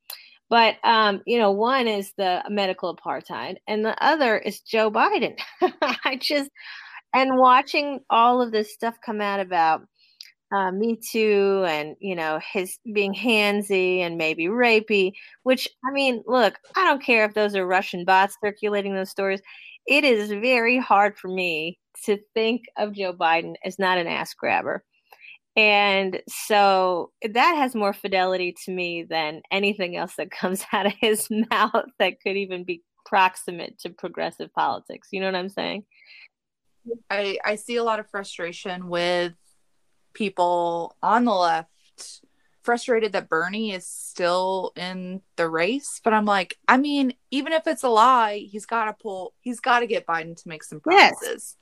But 0.49 0.76
um, 0.85 1.23
you 1.26 1.38
know, 1.38 1.50
one 1.50 1.88
is 1.88 2.12
the 2.16 2.42
medical 2.49 2.95
apartheid, 2.97 3.56
and 3.66 3.85
the 3.85 4.00
other 4.04 4.38
is 4.38 4.61
Joe 4.61 4.90
Biden. 4.90 5.37
I 6.04 6.18
just 6.21 6.50
and 7.12 7.38
watching 7.38 8.00
all 8.11 8.42
of 8.42 8.52
this 8.52 8.73
stuff 8.73 8.97
come 9.04 9.21
out 9.21 9.40
about 9.40 9.83
uh, 10.52 10.71
Me 10.71 10.99
Too 11.11 11.64
and 11.66 11.97
you 12.00 12.14
know 12.14 12.40
his 12.52 12.78
being 12.92 13.14
handsy 13.14 14.00
and 14.00 14.16
maybe 14.16 14.45
rapey. 14.47 15.12
Which 15.42 15.68
I 15.88 15.92
mean, 15.92 16.23
look, 16.26 16.54
I 16.76 16.85
don't 16.85 17.02
care 17.02 17.25
if 17.25 17.35
those 17.35 17.56
are 17.56 17.66
Russian 17.66 18.04
bots 18.04 18.37
circulating 18.45 18.95
those 18.95 19.11
stories. 19.11 19.40
It 19.87 20.04
is 20.04 20.30
very 20.30 20.78
hard 20.78 21.16
for 21.18 21.28
me 21.28 21.78
to 22.04 22.18
think 22.34 22.64
of 22.76 22.92
Joe 22.92 23.12
Biden 23.12 23.54
as 23.64 23.78
not 23.78 23.98
an 23.98 24.06
ass 24.06 24.34
grabber. 24.34 24.84
And 25.56 26.20
so 26.28 27.12
that 27.22 27.54
has 27.54 27.74
more 27.74 27.94
fidelity 27.94 28.54
to 28.66 28.70
me 28.70 29.04
than 29.04 29.40
anything 29.50 29.96
else 29.96 30.14
that 30.16 30.30
comes 30.30 30.64
out 30.72 30.86
of 30.86 30.92
his 31.00 31.28
mouth 31.50 31.86
that 31.98 32.20
could 32.20 32.36
even 32.36 32.64
be 32.64 32.82
proximate 33.06 33.78
to 33.80 33.90
progressive 33.90 34.52
politics. 34.52 35.08
You 35.12 35.20
know 35.20 35.26
what 35.26 35.36
I'm 35.36 35.48
saying? 35.48 35.84
I, 37.10 37.38
I 37.44 37.56
see 37.56 37.76
a 37.76 37.84
lot 37.84 38.00
of 38.00 38.10
frustration 38.10 38.88
with 38.88 39.32
people 40.12 40.94
on 41.02 41.24
the 41.24 41.34
left 41.34 41.70
frustrated 42.62 43.12
that 43.12 43.28
Bernie 43.28 43.72
is 43.72 43.86
still 43.86 44.72
in 44.76 45.22
the 45.36 45.48
race. 45.48 46.00
But 46.04 46.12
I'm 46.12 46.24
like, 46.26 46.58
I 46.68 46.76
mean, 46.76 47.14
even 47.30 47.52
if 47.52 47.66
it's 47.66 47.82
a 47.82 47.88
lie, 47.88 48.46
he's 48.50 48.66
got 48.66 48.86
to 48.86 48.92
pull, 48.92 49.34
he's 49.40 49.60
got 49.60 49.80
to 49.80 49.86
get 49.86 50.06
Biden 50.06 50.36
to 50.36 50.48
make 50.48 50.64
some 50.64 50.80
promises. 50.80 51.22
Yes 51.22 51.56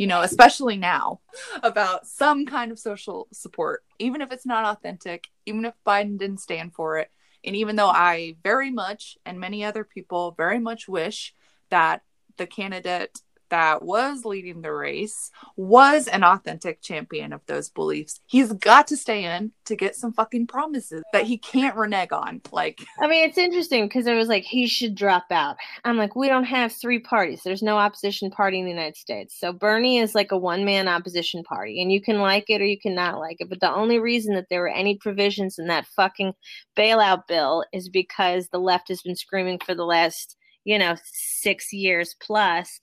you 0.00 0.06
know, 0.06 0.22
especially 0.22 0.78
now, 0.78 1.20
about 1.62 2.06
some 2.06 2.46
kind 2.46 2.72
of 2.72 2.78
social 2.78 3.28
support, 3.34 3.84
even 3.98 4.22
if 4.22 4.32
it's 4.32 4.46
not 4.46 4.64
authentic, 4.64 5.28
even 5.44 5.66
if 5.66 5.74
Biden 5.86 6.18
didn't 6.18 6.40
stand 6.40 6.72
for 6.72 6.96
it. 6.96 7.10
And 7.44 7.54
even 7.54 7.76
though 7.76 7.90
I 7.90 8.36
very 8.42 8.70
much, 8.70 9.18
and 9.26 9.38
many 9.38 9.62
other 9.62 9.84
people 9.84 10.30
very 10.38 10.58
much 10.58 10.88
wish 10.88 11.34
that 11.68 12.00
the 12.38 12.46
candidate 12.46 13.20
that 13.50 13.82
was 13.82 14.24
leading 14.24 14.62
the 14.62 14.72
race 14.72 15.30
was 15.56 16.08
an 16.08 16.24
authentic 16.24 16.80
champion 16.80 17.32
of 17.32 17.40
those 17.46 17.68
beliefs. 17.68 18.20
He's 18.26 18.52
got 18.52 18.86
to 18.88 18.96
stay 18.96 19.24
in 19.24 19.52
to 19.66 19.76
get 19.76 19.94
some 19.94 20.12
fucking 20.12 20.46
promises 20.46 21.02
that 21.12 21.24
he 21.24 21.38
can't 21.38 21.76
renege 21.76 22.12
on. 22.12 22.40
Like, 22.50 22.84
I 23.00 23.06
mean, 23.06 23.28
it's 23.28 23.38
interesting 23.38 23.86
because 23.86 24.06
it 24.06 24.14
was 24.14 24.28
like 24.28 24.44
he 24.44 24.66
should 24.66 24.94
drop 24.94 25.26
out. 25.30 25.56
I'm 25.84 25.96
like, 25.96 26.16
we 26.16 26.28
don't 26.28 26.44
have 26.44 26.72
three 26.72 26.98
parties. 26.98 27.42
There's 27.44 27.62
no 27.62 27.76
opposition 27.76 28.30
party 28.30 28.58
in 28.58 28.64
the 28.64 28.70
United 28.70 28.96
States. 28.96 29.38
So 29.38 29.52
Bernie 29.52 29.98
is 29.98 30.14
like 30.14 30.32
a 30.32 30.38
one 30.38 30.64
man 30.64 30.88
opposition 30.88 31.42
party, 31.42 31.80
and 31.82 31.92
you 31.92 32.00
can 32.00 32.20
like 32.20 32.48
it 32.48 32.60
or 32.60 32.66
you 32.66 32.78
cannot 32.78 33.18
like 33.18 33.36
it. 33.40 33.48
But 33.48 33.60
the 33.60 33.72
only 33.72 33.98
reason 33.98 34.34
that 34.34 34.46
there 34.50 34.60
were 34.60 34.68
any 34.68 34.96
provisions 34.96 35.58
in 35.58 35.66
that 35.66 35.86
fucking 35.86 36.32
bailout 36.76 37.26
bill 37.26 37.64
is 37.72 37.88
because 37.88 38.48
the 38.48 38.58
left 38.58 38.88
has 38.88 39.02
been 39.02 39.16
screaming 39.16 39.58
for 39.64 39.74
the 39.74 39.84
last, 39.84 40.36
you 40.64 40.78
know, 40.78 40.96
six 41.04 41.72
years 41.72 42.14
plus 42.20 42.80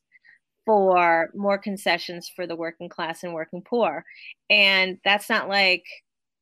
for 0.68 1.32
more 1.34 1.58
concessions 1.58 2.30
for 2.36 2.46
the 2.46 2.56
working 2.56 2.90
class 2.90 3.24
and 3.24 3.34
working 3.34 3.64
poor. 3.64 4.04
And 4.50 5.00
that's 5.04 5.30
not 5.30 5.50
like, 5.50 5.86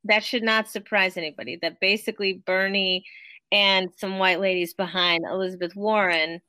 that 0.03 0.23
should 0.23 0.43
not 0.43 0.67
surprise 0.67 1.15
anybody 1.15 1.57
that 1.61 1.79
basically 1.79 2.41
Bernie 2.45 3.05
and 3.51 3.89
some 3.97 4.19
white 4.19 4.41
ladies 4.41 4.73
behind 4.73 5.23
Elizabeth 5.29 5.75
Warren, 5.75 6.41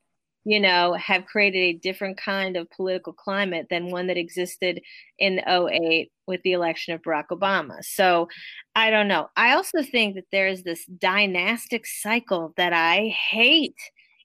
you 0.43 0.59
know, 0.59 0.93
have 0.93 1.25
created 1.27 1.59
a 1.59 1.73
different 1.73 2.17
kind 2.17 2.57
of 2.57 2.69
political 2.71 3.13
climate 3.13 3.67
than 3.69 3.91
one 3.91 4.07
that 4.07 4.17
existed 4.17 4.81
in 5.19 5.39
08 5.47 6.09
with 6.25 6.41
the 6.43 6.53
election 6.53 6.93
of 6.93 7.01
Barack 7.03 7.27
Obama. 7.31 7.83
So 7.83 8.27
I 8.75 8.89
don't 8.89 9.07
know. 9.07 9.29
I 9.35 9.53
also 9.53 9.83
think 9.83 10.15
that 10.15 10.25
there 10.31 10.47
is 10.47 10.63
this 10.63 10.85
dynastic 10.85 11.85
cycle 11.85 12.53
that 12.57 12.73
I 12.73 13.13
hate 13.29 13.75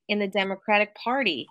in 0.09 0.21
the 0.21 0.28
Democratic 0.28 0.94
Party 0.94 1.47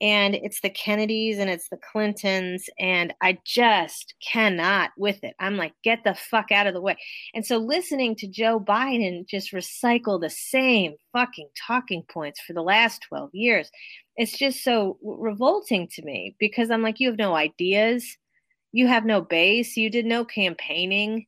and 0.00 0.34
it's 0.34 0.60
the 0.60 0.70
Kennedys 0.70 1.38
and 1.38 1.50
it's 1.50 1.68
the 1.68 1.78
Clintons, 1.92 2.70
and 2.78 3.12
I 3.20 3.38
just 3.44 4.14
cannot 4.26 4.90
with 4.96 5.22
it. 5.22 5.34
I'm 5.38 5.56
like, 5.56 5.74
get 5.84 6.04
the 6.04 6.14
fuck 6.14 6.50
out 6.50 6.66
of 6.66 6.74
the 6.74 6.80
way. 6.80 6.96
And 7.34 7.44
so 7.44 7.58
listening 7.58 8.16
to 8.16 8.26
Joe 8.26 8.58
Biden 8.58 9.26
just 9.26 9.52
recycle 9.52 10.20
the 10.20 10.30
same 10.30 10.94
fucking 11.12 11.48
talking 11.66 12.02
points 12.10 12.40
for 12.40 12.54
the 12.54 12.62
last 12.62 13.02
12 13.08 13.30
years, 13.34 13.70
it's 14.16 14.36
just 14.36 14.64
so 14.64 14.98
revolting 15.02 15.88
to 15.88 16.02
me 16.02 16.34
because 16.38 16.70
I'm 16.70 16.82
like, 16.82 17.00
you 17.00 17.08
have 17.08 17.18
no 17.18 17.34
ideas, 17.34 18.16
you 18.72 18.86
have 18.86 19.04
no 19.04 19.20
base, 19.20 19.76
you 19.76 19.90
did 19.90 20.06
no 20.06 20.24
campaigning, 20.24 21.26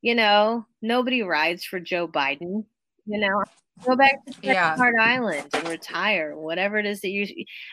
you 0.00 0.14
know, 0.14 0.66
nobody 0.82 1.22
rides 1.22 1.64
for 1.64 1.80
Joe 1.80 2.08
Biden, 2.08 2.64
you 3.06 3.18
know. 3.18 3.44
Go 3.82 3.96
back 3.96 4.24
to 4.26 4.32
yeah. 4.42 4.76
Hard 4.76 4.94
Island 5.00 5.48
and 5.52 5.68
retire, 5.68 6.36
whatever 6.36 6.78
it 6.78 6.86
is 6.86 7.00
that 7.00 7.10
you. 7.10 7.26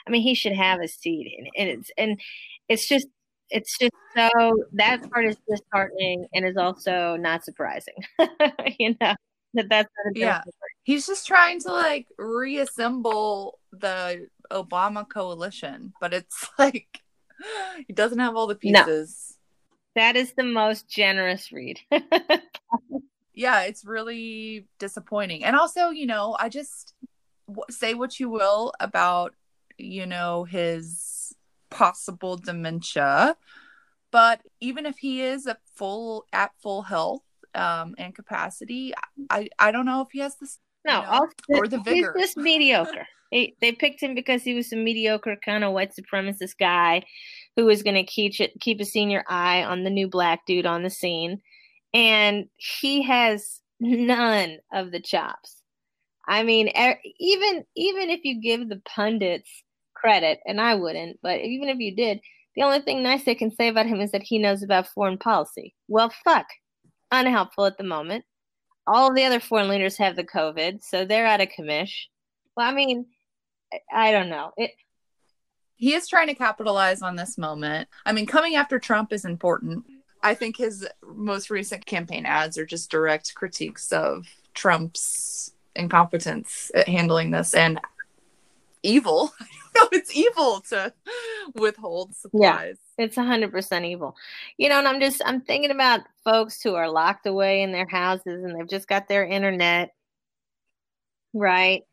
I 0.07 0.09
mean, 0.09 0.23
he 0.23 0.33
should 0.33 0.53
have 0.53 0.81
a 0.81 0.87
seat, 0.87 1.35
and, 1.37 1.47
and 1.57 1.69
it's 1.69 1.91
and 1.97 2.19
it's 2.67 2.87
just 2.87 3.07
it's 3.49 3.77
just 3.77 3.91
so 4.15 4.55
that 4.73 5.09
part 5.11 5.25
is 5.25 5.37
disheartening 5.47 6.27
and 6.33 6.45
is 6.45 6.57
also 6.57 7.17
not 7.17 7.45
surprising. 7.45 7.93
you 8.79 8.95
know 8.99 9.15
that 9.53 9.69
that's 9.69 9.89
yeah. 10.15 10.41
He's 10.83 11.05
just 11.05 11.27
trying 11.27 11.59
to 11.61 11.71
like 11.71 12.07
reassemble 12.17 13.59
the 13.71 14.27
Obama 14.51 15.07
coalition, 15.07 15.93
but 16.01 16.13
it's 16.13 16.49
like 16.59 17.01
he 17.85 17.93
doesn't 17.93 18.19
have 18.19 18.35
all 18.35 18.47
the 18.47 18.55
pieces. 18.55 19.37
No. 19.95 20.01
That 20.01 20.15
is 20.15 20.33
the 20.33 20.43
most 20.43 20.89
generous 20.89 21.51
read. 21.51 21.79
yeah, 23.33 23.61
it's 23.63 23.85
really 23.85 24.67
disappointing. 24.79 25.43
And 25.43 25.55
also, 25.55 25.89
you 25.89 26.05
know, 26.05 26.35
I 26.39 26.49
just 26.49 26.93
say 27.69 27.93
what 27.93 28.19
you 28.19 28.29
will 28.29 28.73
about, 28.79 29.33
you 29.77 30.05
know, 30.05 30.43
his 30.43 31.35
possible 31.69 32.37
dementia, 32.37 33.35
but 34.11 34.41
even 34.59 34.85
if 34.85 34.97
he 34.97 35.21
is 35.21 35.47
at 35.47 35.59
full 35.75 36.25
at 36.33 36.51
full 36.61 36.81
health 36.81 37.23
um 37.55 37.95
and 37.97 38.15
capacity, 38.15 38.93
I 39.29 39.49
I 39.59 39.71
don't 39.71 39.85
know 39.85 40.01
if 40.01 40.07
he 40.11 40.19
has 40.19 40.35
this 40.37 40.59
no, 40.85 41.01
know, 41.01 41.27
or 41.49 41.67
the 41.67 41.79
vigor. 41.79 42.13
He's 42.15 42.25
just 42.25 42.37
mediocre. 42.37 43.07
They, 43.31 43.55
they 43.61 43.71
picked 43.71 44.01
him 44.01 44.13
because 44.13 44.43
he 44.43 44.53
was 44.53 44.73
a 44.73 44.75
mediocre 44.75 45.37
kind 45.43 45.63
of 45.63 45.71
white 45.71 45.93
supremacist 45.95 46.57
guy 46.59 47.03
who 47.55 47.65
was 47.65 47.81
going 47.81 47.95
to 47.95 48.03
keep 48.03 48.39
it, 48.39 48.51
keep 48.59 48.81
a 48.81 48.85
senior 48.85 49.23
eye 49.27 49.63
on 49.63 49.83
the 49.83 49.89
new 49.89 50.09
black 50.09 50.45
dude 50.45 50.65
on 50.65 50.83
the 50.83 50.89
scene, 50.89 51.41
and 51.93 52.47
he 52.55 53.03
has 53.03 53.61
none 53.79 54.57
of 54.71 54.91
the 54.91 55.01
chops. 55.01 55.57
I 56.27 56.43
mean, 56.43 56.67
even 57.19 57.65
even 57.75 58.09
if 58.09 58.21
you 58.23 58.41
give 58.41 58.69
the 58.69 58.81
pundits 58.85 59.49
credit, 59.93 60.39
and 60.45 60.61
I 60.61 60.75
wouldn't, 60.75 61.19
but 61.21 61.41
even 61.41 61.69
if 61.69 61.77
you 61.79 61.95
did, 61.95 62.21
the 62.55 62.63
only 62.63 62.81
thing 62.81 63.03
nice 63.03 63.23
they 63.23 63.35
can 63.35 63.51
say 63.51 63.67
about 63.67 63.87
him 63.87 64.01
is 64.01 64.11
that 64.11 64.23
he 64.23 64.39
knows 64.39 64.63
about 64.63 64.87
foreign 64.87 65.17
policy. 65.17 65.75
Well, 65.87 66.11
fuck, 66.23 66.47
unhelpful 67.11 67.65
at 67.65 67.77
the 67.77 67.83
moment. 67.83 68.25
All 68.87 69.13
the 69.13 69.25
other 69.25 69.39
foreign 69.39 69.67
leaders 69.69 69.97
have 69.97 70.15
the 70.15 70.23
COVID, 70.23 70.83
so 70.83 71.05
they're 71.05 71.27
out 71.27 71.41
of 71.41 71.49
commish. 71.49 72.05
Well, 72.55 72.67
I 72.69 72.73
mean, 72.73 73.05
I 73.93 74.11
don't 74.11 74.29
know. 74.29 74.51
It 74.57 74.71
he 75.75 75.95
is 75.95 76.07
trying 76.07 76.27
to 76.27 76.35
capitalize 76.35 77.01
on 77.01 77.15
this 77.15 77.39
moment. 77.39 77.89
I 78.05 78.11
mean, 78.11 78.27
coming 78.27 78.55
after 78.55 78.77
Trump 78.77 79.11
is 79.11 79.25
important. 79.25 79.83
I 80.23 80.33
think 80.33 80.57
his 80.57 80.87
most 81.03 81.49
recent 81.49 81.85
campaign 81.85 82.25
ads 82.25 82.57
are 82.57 82.65
just 82.65 82.91
direct 82.91 83.33
critiques 83.35 83.91
of 83.91 84.27
Trump's 84.53 85.51
incompetence 85.75 86.71
at 86.75 86.87
handling 86.87 87.31
this 87.31 87.53
and 87.53 87.79
evil. 88.83 89.33
no, 89.75 89.87
it's 89.91 90.15
evil 90.15 90.61
to 90.69 90.93
withhold 91.55 92.15
supplies. 92.15 92.77
Yeah, 92.97 93.05
it's 93.05 93.17
a 93.17 93.23
hundred 93.23 93.51
percent 93.51 93.85
evil. 93.85 94.15
You 94.57 94.69
know, 94.69 94.79
and 94.79 94.87
I'm 94.87 94.99
just 94.99 95.21
I'm 95.25 95.41
thinking 95.41 95.71
about 95.71 96.01
folks 96.23 96.61
who 96.61 96.75
are 96.75 96.89
locked 96.89 97.25
away 97.25 97.63
in 97.63 97.71
their 97.71 97.87
houses 97.87 98.43
and 98.43 98.55
they've 98.55 98.69
just 98.69 98.87
got 98.87 99.07
their 99.07 99.25
internet, 99.25 99.93
right? 101.33 101.83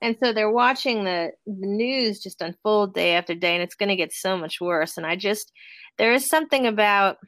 and 0.00 0.16
so 0.22 0.32
they're 0.32 0.50
watching 0.50 1.04
the, 1.04 1.32
the 1.46 1.66
news 1.66 2.20
just 2.20 2.40
unfold 2.40 2.94
day 2.94 3.14
after 3.14 3.34
day 3.34 3.54
and 3.54 3.62
it's 3.62 3.74
going 3.74 3.88
to 3.88 3.96
get 3.96 4.12
so 4.12 4.36
much 4.36 4.60
worse 4.60 4.96
and 4.96 5.06
i 5.06 5.16
just 5.16 5.52
there 5.96 6.12
is 6.12 6.28
something 6.28 6.66
about 6.66 7.18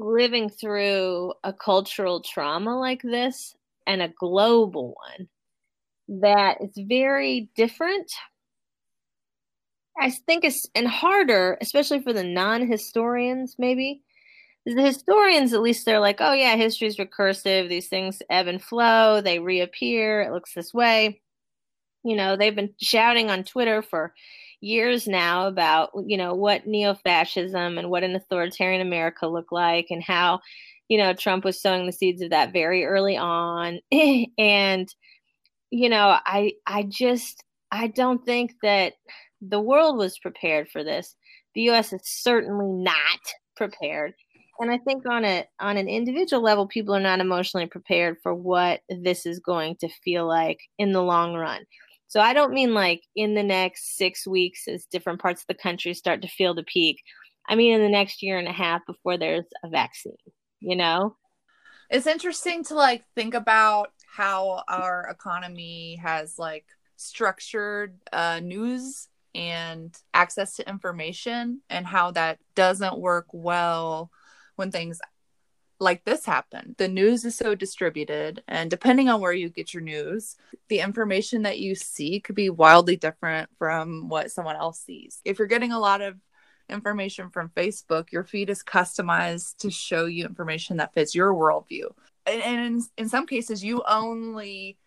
living 0.00 0.48
through 0.48 1.32
a 1.44 1.52
cultural 1.52 2.20
trauma 2.22 2.78
like 2.78 3.02
this 3.02 3.54
and 3.86 4.02
a 4.02 4.08
global 4.18 4.94
one 4.94 5.28
that 6.22 6.58
is 6.60 6.72
very 6.88 7.50
different 7.54 8.10
i 10.00 10.10
think 10.10 10.44
it's 10.44 10.66
and 10.74 10.88
harder 10.88 11.58
especially 11.60 12.00
for 12.00 12.12
the 12.12 12.24
non-historians 12.24 13.56
maybe. 13.58 14.02
The 14.66 14.82
historians 14.82 15.54
at 15.54 15.62
least 15.62 15.86
they're 15.86 16.00
like 16.00 16.18
oh 16.20 16.32
yeah 16.34 16.54
history 16.56 16.86
is 16.86 16.98
recursive. 16.98 17.68
These 17.68 17.88
things 17.88 18.22
ebb 18.28 18.46
and 18.46 18.62
flow. 18.62 19.20
They 19.22 19.38
reappear. 19.38 20.20
It 20.20 20.32
looks 20.32 20.52
this 20.54 20.74
way. 20.74 21.22
You 22.04 22.14
know 22.14 22.36
they've 22.36 22.54
been 22.54 22.74
shouting 22.80 23.30
on 23.30 23.44
twitter 23.44 23.80
for 23.82 24.12
years 24.60 25.08
now 25.08 25.46
about 25.46 25.90
you 26.06 26.16
know 26.16 26.34
what 26.34 26.66
neo-fascism 26.66 27.78
and 27.78 27.90
what 27.90 28.02
an 28.02 28.14
authoritarian 28.14 28.82
america 28.82 29.26
looked 29.26 29.52
like 29.52 29.86
and 29.90 30.02
how 30.02 30.38
you 30.88 30.98
know 30.98 31.14
trump 31.14 31.44
was 31.44 31.60
sowing 31.60 31.86
the 31.86 31.92
seeds 31.92 32.20
of 32.20 32.30
that 32.30 32.52
very 32.52 32.84
early 32.84 33.16
on. 33.16 33.80
And 34.38 34.92
you 35.70 35.88
know 35.88 36.18
i 36.26 36.52
i 36.66 36.82
just 36.82 37.44
i 37.70 37.86
don't 37.86 38.24
think 38.26 38.54
that 38.62 38.94
the 39.40 39.60
world 39.60 39.96
was 39.96 40.18
prepared 40.18 40.68
for 40.68 40.84
this. 40.84 41.14
The 41.54 41.70
us 41.70 41.92
is 41.92 42.02
certainly 42.04 42.66
not 42.66 43.20
prepared. 43.56 44.12
And 44.58 44.70
i 44.70 44.78
think 44.78 45.06
on 45.08 45.24
a 45.24 45.46
on 45.60 45.78
an 45.78 45.88
individual 45.88 46.42
level 46.42 46.66
people 46.66 46.94
are 46.94 47.00
not 47.00 47.20
emotionally 47.20 47.66
prepared 47.66 48.18
for 48.22 48.34
what 48.34 48.80
this 48.90 49.24
is 49.24 49.38
going 49.38 49.76
to 49.76 49.88
feel 50.04 50.26
like 50.26 50.58
in 50.78 50.92
the 50.92 51.02
long 51.02 51.34
run 51.34 51.64
so 52.10 52.20
I 52.20 52.32
don't 52.32 52.52
mean 52.52 52.74
like 52.74 53.04
in 53.14 53.34
the 53.34 53.42
next 53.44 53.96
six 53.96 54.26
weeks 54.26 54.66
as 54.66 54.84
different 54.86 55.20
parts 55.20 55.42
of 55.42 55.46
the 55.46 55.54
country 55.54 55.94
start 55.94 56.22
to 56.22 56.28
feel 56.28 56.54
the 56.54 56.64
peak. 56.64 57.00
I 57.48 57.54
mean 57.54 57.72
in 57.72 57.82
the 57.82 57.88
next 57.88 58.20
year 58.20 58.36
and 58.36 58.48
a 58.48 58.52
half 58.52 58.84
before 58.84 59.16
there's 59.16 59.44
a 59.62 59.68
vaccine, 59.68 60.16
you 60.58 60.74
know? 60.74 61.14
It's 61.88 62.08
interesting 62.08 62.64
to 62.64 62.74
like 62.74 63.04
think 63.14 63.34
about 63.34 63.92
how 64.12 64.64
our 64.66 65.06
economy 65.08 66.00
has 66.02 66.36
like 66.36 66.66
structured 66.96 67.96
uh, 68.12 68.40
news 68.42 69.06
and 69.32 69.96
access 70.12 70.56
to 70.56 70.68
information 70.68 71.60
and 71.70 71.86
how 71.86 72.10
that 72.10 72.40
doesn't 72.56 72.98
work 72.98 73.26
well 73.32 74.10
when 74.56 74.72
things 74.72 75.00
like 75.80 76.04
this 76.04 76.24
happened. 76.26 76.74
The 76.78 76.88
news 76.88 77.24
is 77.24 77.34
so 77.34 77.54
distributed, 77.54 78.42
and 78.46 78.70
depending 78.70 79.08
on 79.08 79.20
where 79.20 79.32
you 79.32 79.48
get 79.48 79.72
your 79.72 79.82
news, 79.82 80.36
the 80.68 80.80
information 80.80 81.42
that 81.42 81.58
you 81.58 81.74
see 81.74 82.20
could 82.20 82.34
be 82.34 82.50
wildly 82.50 82.96
different 82.96 83.48
from 83.58 84.08
what 84.08 84.30
someone 84.30 84.56
else 84.56 84.80
sees. 84.80 85.20
If 85.24 85.38
you're 85.38 85.48
getting 85.48 85.72
a 85.72 85.78
lot 85.78 86.02
of 86.02 86.16
information 86.68 87.30
from 87.30 87.48
Facebook, 87.48 88.12
your 88.12 88.24
feed 88.24 88.50
is 88.50 88.62
customized 88.62 89.56
to 89.58 89.70
show 89.70 90.04
you 90.04 90.26
information 90.26 90.76
that 90.76 90.94
fits 90.94 91.14
your 91.14 91.32
worldview. 91.32 91.86
And, 92.26 92.42
and 92.42 92.60
in, 92.66 92.82
in 92.98 93.08
some 93.08 93.26
cases, 93.26 93.64
you 93.64 93.82
only 93.88 94.78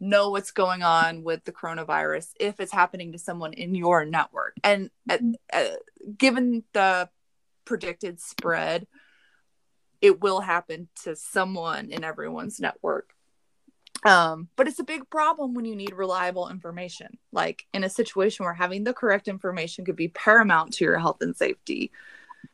know 0.00 0.30
what's 0.30 0.52
going 0.52 0.82
on 0.82 1.22
with 1.22 1.44
the 1.44 1.52
coronavirus 1.52 2.30
if 2.40 2.60
it's 2.60 2.72
happening 2.72 3.12
to 3.12 3.18
someone 3.18 3.52
in 3.52 3.74
your 3.74 4.04
network. 4.04 4.56
And 4.64 4.90
uh, 5.10 5.18
uh, 5.52 5.64
given 6.16 6.64
the 6.72 7.08
predicted 7.64 8.20
spread, 8.20 8.86
it 10.00 10.20
will 10.20 10.40
happen 10.40 10.88
to 11.04 11.16
someone 11.16 11.90
in 11.90 12.04
everyone's 12.04 12.60
network. 12.60 13.14
Um, 14.04 14.48
but 14.56 14.68
it's 14.68 14.78
a 14.78 14.84
big 14.84 15.10
problem 15.10 15.54
when 15.54 15.64
you 15.64 15.74
need 15.74 15.92
reliable 15.92 16.48
information. 16.48 17.18
Like 17.32 17.66
in 17.74 17.84
a 17.84 17.90
situation 17.90 18.44
where 18.44 18.54
having 18.54 18.84
the 18.84 18.94
correct 18.94 19.28
information 19.28 19.84
could 19.84 19.96
be 19.96 20.08
paramount 20.08 20.74
to 20.74 20.84
your 20.84 20.98
health 20.98 21.20
and 21.20 21.36
safety 21.36 21.90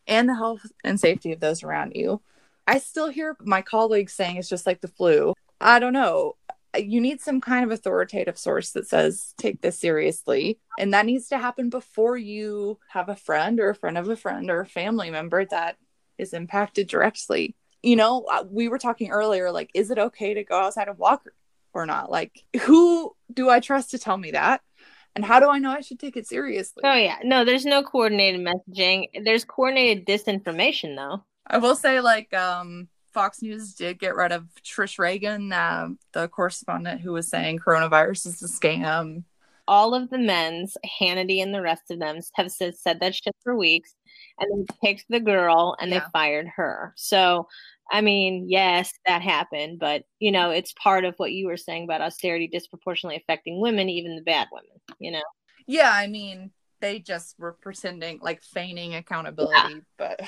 and 0.07 0.28
the 0.28 0.35
health 0.35 0.66
and 0.83 0.98
safety 0.98 1.33
of 1.33 1.40
those 1.40 1.62
around 1.62 1.92
you. 1.94 2.20
I 2.66 2.78
still 2.78 3.09
hear 3.09 3.37
my 3.40 3.61
colleagues 3.61 4.14
saying 4.14 4.37
it's 4.37 4.48
just 4.48 4.66
like 4.66 4.80
the 4.80 4.88
flu. 4.88 5.35
I 5.61 5.78
don't 5.78 5.92
know. 5.92 6.37
You 6.76 7.00
need 7.00 7.20
some 7.20 7.40
kind 7.40 7.64
of 7.64 7.70
authoritative 7.70 8.38
source 8.38 8.72
that 8.72 8.88
says, 8.88 9.35
take 9.37 9.61
this 9.61 9.78
seriously. 9.78 10.59
And 10.78 10.92
that 10.94 11.07
needs 11.07 11.28
to 11.28 11.38
happen 11.38 11.68
before 11.68 12.16
you 12.16 12.78
have 12.88 13.09
a 13.09 13.16
friend 13.16 13.61
or 13.61 13.70
a 13.70 13.74
friend 13.74 13.98
of 13.98 14.09
a 14.09 14.16
friend 14.16 14.50
or 14.50 14.61
a 14.61 14.66
family 14.66 15.11
member 15.11 15.44
that 15.44 15.76
is 16.18 16.33
impacted 16.33 16.88
directly. 16.88 17.55
You 17.83 17.96
know, 17.96 18.24
uh, 18.31 18.44
we 18.48 18.68
were 18.68 18.79
talking 18.79 19.11
earlier 19.11 19.50
like, 19.50 19.70
is 19.74 19.90
it 19.90 19.98
okay 19.98 20.35
to 20.35 20.44
go 20.44 20.59
outside 20.59 20.88
and 20.88 20.98
walk 20.98 21.24
or 21.72 21.87
not? 21.87 22.11
Like, 22.11 22.44
who 22.62 23.14
do 23.33 23.50
I 23.50 23.61
trust 23.61 23.90
to 23.90 23.98
tell 23.98 24.16
me 24.16 24.31
that? 24.31 24.62
And 25.16 25.24
how 25.24 25.38
do 25.38 25.48
I 25.48 25.59
know 25.59 25.70
I 25.70 25.81
should 25.81 26.00
take 26.00 26.16
it 26.16 26.27
seriously? 26.27 26.83
Oh, 26.85 26.94
yeah. 26.94 27.18
No, 27.22 27.44
there's 27.44 27.64
no 27.64 27.83
coordinated 27.83 28.40
messaging. 28.40 29.09
There's 29.22 29.44
coordinated 29.44 30.07
disinformation, 30.07 30.96
though. 30.96 31.22
I 31.46 31.59
will 31.59 31.77
say, 31.77 32.00
like, 32.00 32.35
um, 32.35 32.88
Fox 33.12 33.40
News 33.40 33.74
did 33.74 34.00
get 34.00 34.16
rid 34.16 34.33
of 34.33 34.48
Trish 34.64 34.98
Regan, 34.98 35.53
uh, 35.53 35.90
the 36.12 36.27
correspondent 36.27 37.00
who 37.00 37.12
was 37.12 37.29
saying 37.29 37.61
coronavirus 37.61 38.27
is 38.27 38.42
a 38.42 38.48
scam. 38.48 39.22
All 39.66 39.94
of 39.94 40.11
the 40.11 40.18
men's, 40.18 40.77
Hannity 41.00 41.42
and 41.42 41.55
the 41.55 41.62
rest 41.62 41.90
of 41.90 41.98
them, 41.98 42.20
have 42.35 42.50
said, 42.50 42.77
said 42.77 43.00
that 43.00 43.14
shit 43.14 43.35
for 43.42 43.57
weeks 43.57 43.94
and 44.38 44.66
they 44.66 44.74
picked 44.83 45.07
the 45.09 45.20
girl 45.20 45.77
and 45.81 45.90
yeah. 45.90 46.00
they 46.00 46.05
fired 46.12 46.48
her. 46.57 46.92
So, 46.96 47.48
I 47.90 48.00
mean, 48.00 48.46
yes, 48.48 48.92
that 49.07 49.22
happened, 49.22 49.79
but 49.79 50.05
you 50.18 50.33
know, 50.33 50.50
it's 50.50 50.72
part 50.74 51.05
of 51.05 51.14
what 51.16 51.33
you 51.33 51.46
were 51.46 51.57
saying 51.57 51.85
about 51.85 52.00
austerity 52.00 52.48
disproportionately 52.48 53.16
affecting 53.16 53.61
women, 53.61 53.88
even 53.88 54.16
the 54.16 54.22
bad 54.22 54.48
women, 54.53 54.81
you 54.98 55.11
know? 55.11 55.22
Yeah, 55.66 55.90
I 55.92 56.07
mean, 56.07 56.50
they 56.81 56.98
just 56.98 57.38
were 57.38 57.53
pretending 57.53 58.20
like 58.22 58.42
feigning 58.42 58.94
accountability, 58.94 59.74
yeah. 59.74 59.81
but 59.96 60.20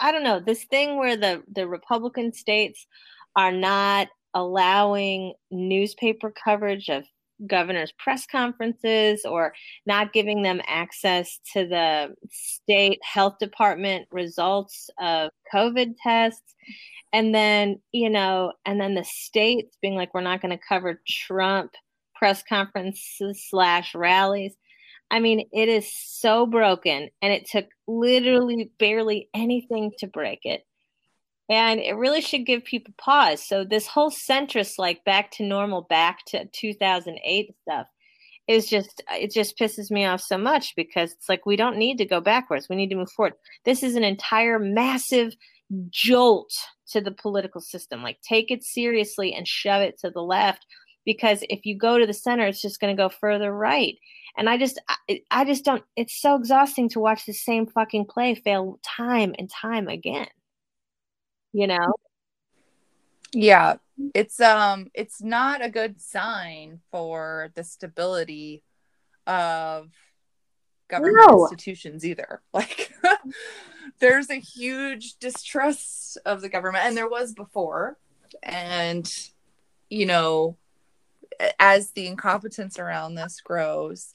I 0.00 0.12
don't 0.12 0.24
know. 0.24 0.40
This 0.40 0.64
thing 0.64 0.96
where 0.96 1.16
the 1.16 1.42
the 1.52 1.66
Republican 1.66 2.32
states 2.32 2.86
are 3.34 3.52
not 3.52 4.08
allowing 4.34 5.34
newspaper 5.50 6.32
coverage 6.32 6.88
of 6.88 7.04
governors' 7.46 7.92
press 7.98 8.26
conferences 8.26 9.24
or 9.24 9.52
not 9.86 10.12
giving 10.12 10.42
them 10.42 10.60
access 10.66 11.40
to 11.52 11.66
the 11.66 12.14
state 12.30 12.98
health 13.02 13.38
department 13.38 14.08
results 14.10 14.90
of 14.98 15.30
COVID 15.52 15.94
tests. 16.02 16.54
And 17.12 17.34
then, 17.34 17.80
you 17.92 18.10
know, 18.10 18.52
and 18.66 18.80
then 18.80 18.94
the 18.94 19.04
states 19.04 19.78
being 19.80 19.94
like, 19.94 20.12
we're 20.12 20.20
not 20.20 20.42
going 20.42 20.56
to 20.56 20.64
cover 20.68 21.00
Trump 21.08 21.72
press 22.14 22.42
conferences 22.42 23.46
slash 23.48 23.94
rallies. 23.94 24.54
I 25.10 25.20
mean, 25.20 25.48
it 25.52 25.70
is 25.70 25.90
so 25.90 26.44
broken, 26.44 27.08
and 27.22 27.32
it 27.32 27.48
took 27.48 27.64
literally 27.86 28.70
barely 28.78 29.30
anything 29.32 29.92
to 30.00 30.06
break 30.06 30.40
it. 30.42 30.66
And 31.48 31.80
it 31.80 31.94
really 31.94 32.20
should 32.20 32.44
give 32.44 32.64
people 32.64 32.92
pause. 32.98 33.42
So, 33.46 33.64
this 33.64 33.86
whole 33.86 34.10
centrist, 34.10 34.74
like 34.78 35.04
back 35.04 35.30
to 35.32 35.44
normal, 35.44 35.82
back 35.82 36.24
to 36.28 36.46
2008 36.52 37.54
stuff, 37.62 37.86
is 38.46 38.66
just, 38.66 39.02
it 39.10 39.32
just 39.32 39.58
pisses 39.58 39.90
me 39.90 40.04
off 40.04 40.20
so 40.20 40.36
much 40.36 40.74
because 40.76 41.12
it's 41.12 41.28
like 41.28 41.46
we 41.46 41.56
don't 41.56 41.78
need 41.78 41.98
to 41.98 42.04
go 42.04 42.20
backwards. 42.20 42.68
We 42.68 42.76
need 42.76 42.90
to 42.90 42.96
move 42.96 43.10
forward. 43.12 43.34
This 43.64 43.82
is 43.82 43.94
an 43.96 44.04
entire 44.04 44.58
massive 44.58 45.34
jolt 45.90 46.50
to 46.90 47.00
the 47.00 47.10
political 47.10 47.60
system. 47.60 48.02
Like, 48.02 48.20
take 48.20 48.50
it 48.50 48.62
seriously 48.62 49.34
and 49.34 49.46
shove 49.48 49.82
it 49.82 49.98
to 50.00 50.10
the 50.10 50.22
left 50.22 50.66
because 51.08 51.42
if 51.48 51.64
you 51.64 51.76
go 51.76 51.98
to 51.98 52.06
the 52.06 52.12
center, 52.12 52.46
it's 52.46 52.60
just 52.60 52.80
going 52.80 52.94
to 52.94 53.02
go 53.02 53.08
further 53.08 53.50
right. 53.50 53.96
And 54.36 54.48
I 54.48 54.58
just, 54.58 54.80
I, 55.08 55.22
I 55.30 55.44
just 55.44 55.64
don't. 55.64 55.82
It's 55.96 56.20
so 56.20 56.36
exhausting 56.36 56.88
to 56.90 57.00
watch 57.00 57.24
the 57.24 57.32
same 57.32 57.66
fucking 57.66 58.06
play 58.06 58.34
fail 58.34 58.78
time 58.84 59.34
and 59.38 59.50
time 59.50 59.88
again. 59.88 60.28
You 61.52 61.66
know. 61.66 61.94
Yeah, 63.32 63.76
it's 64.14 64.40
um, 64.40 64.90
it's 64.94 65.22
not 65.22 65.64
a 65.64 65.70
good 65.70 66.00
sign 66.00 66.80
for 66.90 67.50
the 67.54 67.64
stability 67.64 68.62
of 69.26 69.90
government 70.88 71.26
no. 71.28 71.42
institutions 71.44 72.04
either. 72.04 72.40
Like 72.52 72.92
there's 74.00 74.30
a 74.30 74.40
huge 74.40 75.18
distrust 75.18 76.18
of 76.24 76.40
the 76.40 76.48
government 76.48 76.84
and 76.84 76.96
there 76.96 77.08
was 77.08 77.32
before 77.32 77.98
and 78.42 79.10
you 79.90 80.06
know 80.06 80.56
as 81.58 81.90
the 81.90 82.06
incompetence 82.06 82.78
around 82.78 83.14
this 83.14 83.40
grows 83.40 84.12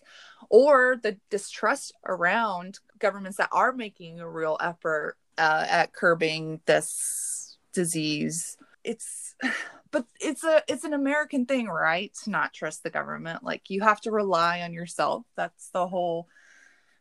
or 0.50 0.98
the 1.02 1.18
distrust 1.30 1.94
around 2.06 2.80
governments 3.00 3.38
that 3.38 3.50
are 3.52 3.72
making 3.72 4.20
a 4.20 4.30
real 4.30 4.58
effort 4.62 5.18
uh, 5.38 5.66
at 5.70 5.94
curbing 5.94 6.62
this 6.66 7.58
disease. 7.74 8.58
It's 8.84 9.36
but 9.92 10.06
it's 10.20 10.44
a 10.44 10.64
it's 10.68 10.84
an 10.84 10.94
american 10.94 11.46
thing 11.46 11.68
right? 11.68 12.12
To 12.24 12.30
not 12.30 12.54
trust 12.54 12.84
the 12.84 12.90
government. 12.90 13.44
Like 13.44 13.70
you 13.70 13.82
have 13.82 14.02
to 14.02 14.12
rely 14.12 14.62
on 14.62 14.74
yourself. 14.74 15.26
That's 15.36 15.70
the 15.70 15.88
whole 15.88 16.28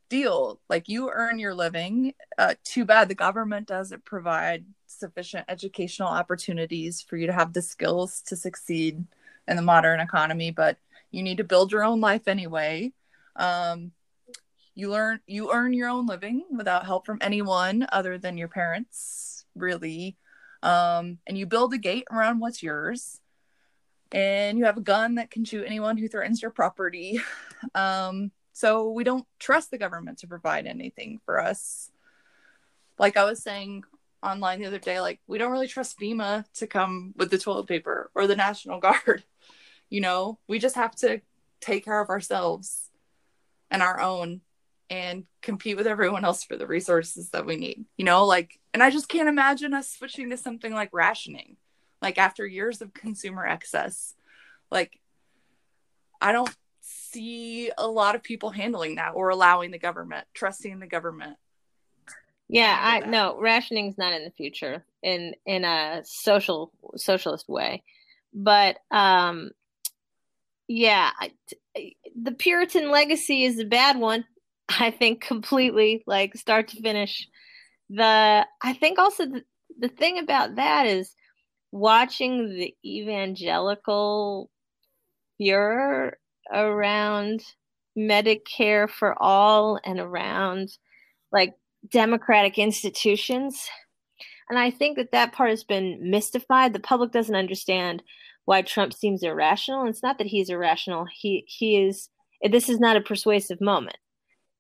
deal. 0.09 0.61
Like 0.69 0.89
you 0.89 1.11
earn 1.11 1.39
your 1.39 1.55
living. 1.55 2.15
Uh, 2.37 2.55
too 2.65 2.85
bad 2.85 3.09
the 3.09 3.15
government 3.15 3.67
doesn't 3.67 4.05
provide 4.05 4.65
sufficient 4.87 5.47
educational 5.49 6.09
opportunities 6.09 7.01
for 7.01 7.17
you 7.17 7.27
to 7.27 7.33
have 7.33 7.53
the 7.53 7.63
skills 7.63 8.23
to 8.27 8.37
succeed 8.37 9.05
in 9.49 9.57
the 9.57 9.63
modern 9.63 10.01
economy, 10.01 10.51
but 10.51 10.77
you 11.11 11.23
need 11.23 11.39
to 11.39 11.45
build 11.45 11.73
your 11.73 11.83
own 11.83 12.01
life 12.01 12.29
anyway. 12.29 12.93
Um, 13.37 13.93
you 14.75 14.91
learn 14.91 15.21
you 15.27 15.53
earn 15.53 15.73
your 15.73 15.89
own 15.89 16.07
living 16.07 16.45
without 16.51 16.87
help 16.87 17.07
from 17.07 17.19
anyone 17.21 17.87
other 17.93 18.19
than 18.19 18.39
your 18.39 18.49
parents, 18.49 19.45
really. 19.55 20.17
Um, 20.63 21.19
and 21.27 21.37
you 21.37 21.47
build 21.47 21.75
a 21.75 21.79
gate 21.79 22.07
around 22.11 22.41
what's 22.41 22.63
yours. 22.63 23.21
And 24.13 24.59
you 24.59 24.67
have 24.67 24.77
a 24.77 24.83
gun 24.83 25.15
that 25.15 25.31
can 25.31 25.45
shoot 25.45 25.65
anyone 25.67 25.97
who 25.97 26.09
threatens 26.09 26.43
your 26.43 26.51
property. 26.51 27.21
Um, 27.77 28.33
so 28.53 28.91
we 28.91 29.05
don't 29.05 29.25
trust 29.39 29.71
the 29.71 29.79
government 29.79 30.19
to 30.19 30.27
provide 30.27 30.67
anything 30.67 31.21
for 31.25 31.41
us. 31.41 31.93
Like 32.99 33.17
I 33.17 33.23
was 33.23 33.41
saying 33.41 33.85
online 34.21 34.59
the 34.59 34.67
other 34.67 34.81
day, 34.81 35.01
like 35.01 35.21
we 35.29 35.39
don't 35.39 35.53
really 35.53 35.69
trust 35.69 35.97
FEMA 35.97 36.45
to 36.55 36.67
come 36.67 37.15
with 37.17 37.31
the 37.31 37.39
toilet 37.39 37.69
paper 37.69 38.11
or 38.17 38.27
the 38.27 38.35
National 38.35 38.81
Guard 38.81 39.23
you 39.93 40.01
know 40.01 40.39
we 40.49 40.59
just 40.59 40.75
have 40.75 40.97
to 40.97 41.21
take 41.61 41.85
care 41.85 42.01
of 42.01 42.09
ourselves 42.09 42.89
and 43.71 43.83
our 43.83 44.01
own 44.01 44.41
and 44.93 45.25
compete 45.41 45.79
with 45.79 45.87
everyone 45.87 46.23
else 46.23 46.45
for 46.45 46.55
the 46.55 46.67
resources 46.67 47.31
that 47.31 47.47
we 47.47 47.57
need 47.57 47.83
you 47.97 48.05
know 48.05 48.27
like 48.27 48.61
and 48.75 48.83
i 48.83 48.91
just 48.91 49.09
can't 49.09 49.29
imagine 49.29 49.73
us 49.73 49.91
switching 49.91 50.29
to 50.29 50.37
something 50.37 50.73
like 50.73 50.91
rationing 50.93 51.57
like 52.03 52.19
after 52.19 52.45
years 52.45 52.83
of 52.83 52.93
consumer 52.93 53.47
excess. 53.47 54.15
Like 54.71 54.99
i 56.21 56.33
don't 56.33 56.55
see 56.81 57.71
a 57.79 57.87
lot 57.87 58.15
of 58.15 58.23
people 58.23 58.51
handling 58.51 58.97
that 58.97 59.13
or 59.15 59.31
allowing 59.31 59.71
the 59.71 59.79
government 59.79 60.27
trusting 60.35 60.79
the 60.79 60.87
government. 60.87 61.37
Yeah 62.49 62.77
i 62.79 63.01
no 63.01 63.39
rationing's 63.41 63.97
not 63.97 64.13
in 64.13 64.25
the 64.25 64.31
future 64.31 64.85
in 65.03 65.35
in 65.47 65.65
a 65.65 66.03
social 66.05 66.73
socialist 66.97 67.49
way. 67.49 67.83
But 68.35 68.79
um 68.91 69.53
yeah, 70.69 71.11
the 72.17 72.33
Puritan 72.33 72.91
legacy 72.91 73.45
is 73.45 73.59
a 73.59 73.65
bad 73.65 73.99
one. 73.99 74.25
I 74.81 74.91
think 74.91 75.21
completely, 75.21 76.03
like 76.07 76.35
start 76.37 76.69
to 76.69 76.81
finish. 76.81 77.27
The 77.91 78.47
I 78.63 78.73
think 78.75 78.99
also 78.99 79.27
the, 79.27 79.43
the 79.79 79.89
thing 79.89 80.19
about 80.19 80.57
that 80.57 80.87
is 80.87 81.15
watching 81.73 82.51
the 82.51 82.75
evangelical 82.85 84.51
furor 85.39 86.19
around 86.53 87.43
Medicare 87.97 88.89
for 88.89 89.21
all 89.23 89.79
and 89.85 89.99
around 89.99 90.77
like 91.31 91.55
democratic 91.91 92.59
institutions. 92.59 93.69
And 94.49 94.59
I 94.59 94.71
think 94.71 94.97
that 94.97 95.13
that 95.13 95.33
part 95.33 95.51
has 95.51 95.65
been 95.65 95.99
mystified. 96.11 96.73
The 96.73 96.81
public 96.81 97.13
doesn't 97.13 97.35
understand 97.35 98.03
why 98.45 98.63
Trump 98.63 98.93
seems 98.93 99.23
irrational. 99.23 99.87
It's 99.87 100.03
not 100.03 100.19
that 100.19 100.27
he's 100.27 100.51
irrational. 100.51 101.07
He 101.13 101.45
he 101.47 101.83
is 101.83 102.09
this 102.51 102.69
is 102.69 102.81
not 102.81 102.97
a 102.97 103.01
persuasive 103.01 103.61
moment. 103.61 103.97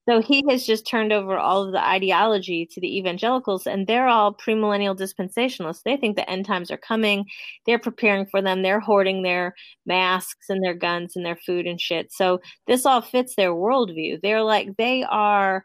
So 0.08 0.20
he 0.20 0.44
has 0.48 0.66
just 0.66 0.86
turned 0.86 1.12
over 1.12 1.38
all 1.38 1.62
of 1.62 1.72
the 1.72 1.84
ideology 1.84 2.66
to 2.72 2.80
the 2.80 2.98
evangelicals, 2.98 3.66
and 3.68 3.86
they're 3.86 4.08
all 4.08 4.34
premillennial 4.34 4.96
dispensationalists. 4.98 5.82
They 5.84 5.96
think 5.96 6.16
the 6.16 6.28
end 6.28 6.44
times 6.44 6.72
are 6.72 6.76
coming. 6.76 7.24
They're 7.66 7.78
preparing 7.78 8.26
for 8.26 8.42
them. 8.42 8.62
They're 8.62 8.80
hoarding 8.80 9.22
their 9.22 9.54
masks 9.86 10.48
and 10.48 10.62
their 10.62 10.74
guns 10.74 11.14
and 11.14 11.24
their 11.24 11.36
food 11.36 11.66
and 11.66 11.80
shit. 11.80 12.12
So 12.12 12.40
this 12.66 12.84
all 12.84 13.00
fits 13.00 13.36
their 13.36 13.52
worldview. 13.52 14.20
They're 14.22 14.42
like, 14.42 14.76
they 14.76 15.04
are 15.04 15.64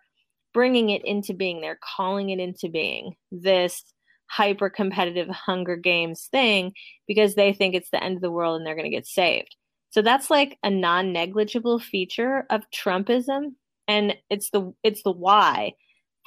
bringing 0.54 0.90
it 0.92 1.04
into 1.04 1.34
being. 1.34 1.62
They're 1.62 1.80
calling 1.98 2.30
it 2.30 2.40
into 2.40 2.70
being. 2.70 3.16
This 3.32 3.84
hyper 4.30 4.70
competitive 4.70 5.30
Hunger 5.30 5.78
Games 5.78 6.28
thing 6.32 6.74
because 7.08 7.36
they 7.36 7.54
think 7.54 7.74
it's 7.74 7.90
the 7.90 8.04
end 8.04 8.18
of 8.18 8.22
the 8.22 8.32
world 8.32 8.58
and 8.58 8.66
they're 8.66 8.76
going 8.76 8.90
to 8.90 8.96
get 8.96 9.08
saved. 9.08 9.56
So 9.90 10.02
that's 10.02 10.30
like 10.30 10.58
a 10.64 10.70
non 10.70 11.14
negligible 11.14 11.80
feature 11.80 12.46
of 12.50 12.64
Trumpism. 12.76 13.54
And 13.88 14.16
it's 14.30 14.50
the 14.50 14.74
it's 14.84 15.04
the 15.04 15.12
why 15.12 15.74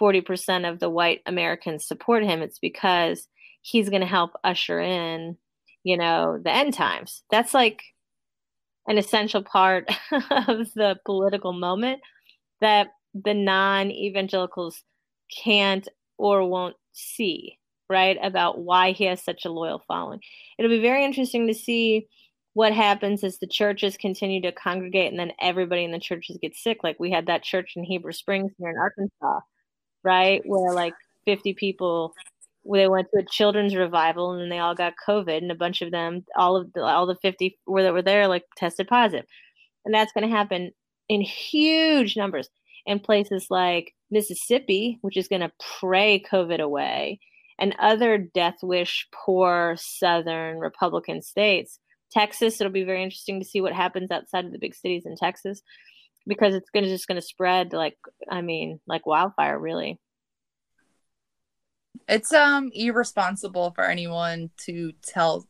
40% 0.01 0.71
of 0.71 0.79
the 0.79 0.89
white 0.89 1.21
Americans 1.27 1.87
support 1.87 2.25
him. 2.25 2.41
It's 2.41 2.59
because 2.59 3.29
he's 3.63 3.91
going 3.91 4.01
to 4.01 4.07
help 4.07 4.31
usher 4.43 4.81
in, 4.81 5.37
you 5.85 5.97
know, 5.97 6.41
the 6.43 6.53
end 6.53 6.73
times. 6.73 7.23
That's 7.31 7.53
like 7.53 7.83
an 8.87 8.97
essential 8.97 9.43
part 9.43 9.89
of 10.13 10.73
the 10.75 10.97
political 11.05 11.53
moment 11.53 12.01
that 12.61 12.89
the 13.15 13.35
non 13.35 13.91
evangelicals 13.91 14.83
can't 15.45 15.87
or 16.17 16.49
won't 16.49 16.77
see 16.93 17.59
right? 17.91 18.17
About 18.23 18.61
why 18.61 18.93
he 18.93 19.05
has 19.05 19.23
such 19.23 19.45
a 19.45 19.51
loyal 19.51 19.83
following. 19.87 20.21
It'll 20.57 20.71
be 20.71 20.81
very 20.81 21.05
interesting 21.05 21.49
to 21.49 21.55
see 21.55 22.07
what 22.55 22.73
happens 22.73 23.23
is 23.23 23.39
the 23.39 23.47
churches 23.47 23.97
continue 23.97 24.43
to 24.43 24.53
congregate 24.53 25.11
and 25.11 25.19
then 25.19 25.33
everybody 25.41 25.85
in 25.85 25.93
the 25.93 26.01
churches 26.01 26.39
get 26.43 26.57
sick. 26.57 26.79
Like 26.83 26.99
we 26.99 27.11
had 27.11 27.27
that 27.27 27.43
church 27.43 27.75
in 27.77 27.85
Heber 27.85 28.13
Springs 28.13 28.53
here 28.59 28.71
in 28.71 28.77
Arkansas, 28.77 29.41
right? 30.03 30.43
Where 30.45 30.75
like 30.75 30.95
50 31.27 31.55
people 31.55 32.15
they 32.71 32.89
went 32.89 33.09
to 33.11 33.21
a 33.21 33.25
children's 33.25 33.75
revival 33.75 34.33
and 34.33 34.43
then 34.43 34.49
they 34.51 34.59
all 34.59 34.75
got 34.75 34.93
COVID 35.07 35.39
and 35.39 35.51
a 35.51 35.55
bunch 35.55 35.81
of 35.81 35.91
them, 35.91 36.25
all 36.37 36.57
of 36.57 36.73
the, 36.75 36.83
all 36.83 37.07
the 37.07 37.17
50 37.17 37.59
were 37.67 37.83
that 37.83 37.95
were 37.95 38.03
there 38.03 38.29
like 38.29 38.45
tested. 38.57 38.89
And 38.91 39.95
that's 39.95 40.13
going 40.13 40.29
to 40.29 40.37
happen 40.37 40.73
in 41.09 41.23
huge 41.23 42.17
numbers 42.17 42.51
in 42.85 43.01
places 43.01 43.47
like 43.49 43.95
Mississippi, 44.11 44.99
which 45.01 45.17
is 45.17 45.27
going 45.27 45.41
to 45.41 45.53
pray 45.81 46.23
COVID 46.31 46.61
away 46.61 47.19
and 47.59 47.75
other 47.79 48.19
death 48.19 48.57
wish 48.63 49.07
poor 49.13 49.77
southern 49.79 50.59
Republican 50.59 51.23
states. 51.23 51.79
Texas, 52.11 52.61
it'll 52.61 52.73
be 52.73 52.85
very 52.85 53.03
interesting 53.03 53.41
to 53.41 53.47
see 53.47 53.61
what 53.61 53.73
happens 53.73 54.11
outside 54.11 54.45
of 54.45 54.53
the 54.53 54.59
big 54.59 54.75
cities 54.75 55.07
in 55.07 55.17
Texas 55.17 55.63
because 56.27 56.55
it's 56.55 56.71
gonna 56.71 56.89
just 56.89 57.09
gonna 57.09 57.23
spread 57.23 57.73
like 57.73 57.97
I 58.29 58.43
mean 58.43 58.81
like 58.87 59.07
wildfire 59.07 59.59
really. 59.59 59.99
It's 62.09 62.33
um 62.33 62.71
irresponsible 62.75 63.73
for 63.73 63.85
anyone 63.85 64.51
to 64.67 64.93
tell 65.03 65.47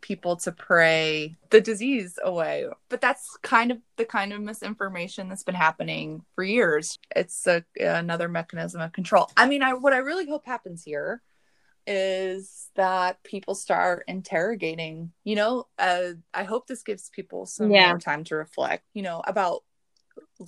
people 0.00 0.36
to 0.36 0.52
pray 0.52 1.36
the 1.50 1.60
disease 1.60 2.18
away. 2.22 2.66
But 2.88 3.00
that's 3.00 3.38
kind 3.42 3.70
of 3.70 3.78
the 3.96 4.04
kind 4.04 4.32
of 4.32 4.42
misinformation 4.42 5.28
that's 5.28 5.44
been 5.44 5.54
happening 5.54 6.22
for 6.34 6.44
years. 6.44 6.98
It's 7.16 7.46
a, 7.46 7.64
another 7.80 8.28
mechanism 8.28 8.80
of 8.80 8.92
control. 8.92 9.30
I 9.36 9.46
mean, 9.46 9.62
I 9.62 9.74
what 9.74 9.94
I 9.94 9.98
really 9.98 10.28
hope 10.28 10.44
happens 10.44 10.82
here 10.84 11.22
is 11.86 12.70
that 12.76 13.22
people 13.24 13.54
start 13.54 14.04
interrogating, 14.08 15.12
you 15.24 15.36
know, 15.36 15.66
uh, 15.78 16.12
I 16.32 16.44
hope 16.44 16.66
this 16.66 16.82
gives 16.82 17.10
people 17.10 17.46
some 17.46 17.70
yeah. 17.70 17.88
more 17.88 17.98
time 17.98 18.24
to 18.24 18.36
reflect, 18.36 18.84
you 18.94 19.02
know, 19.02 19.22
about 19.26 19.62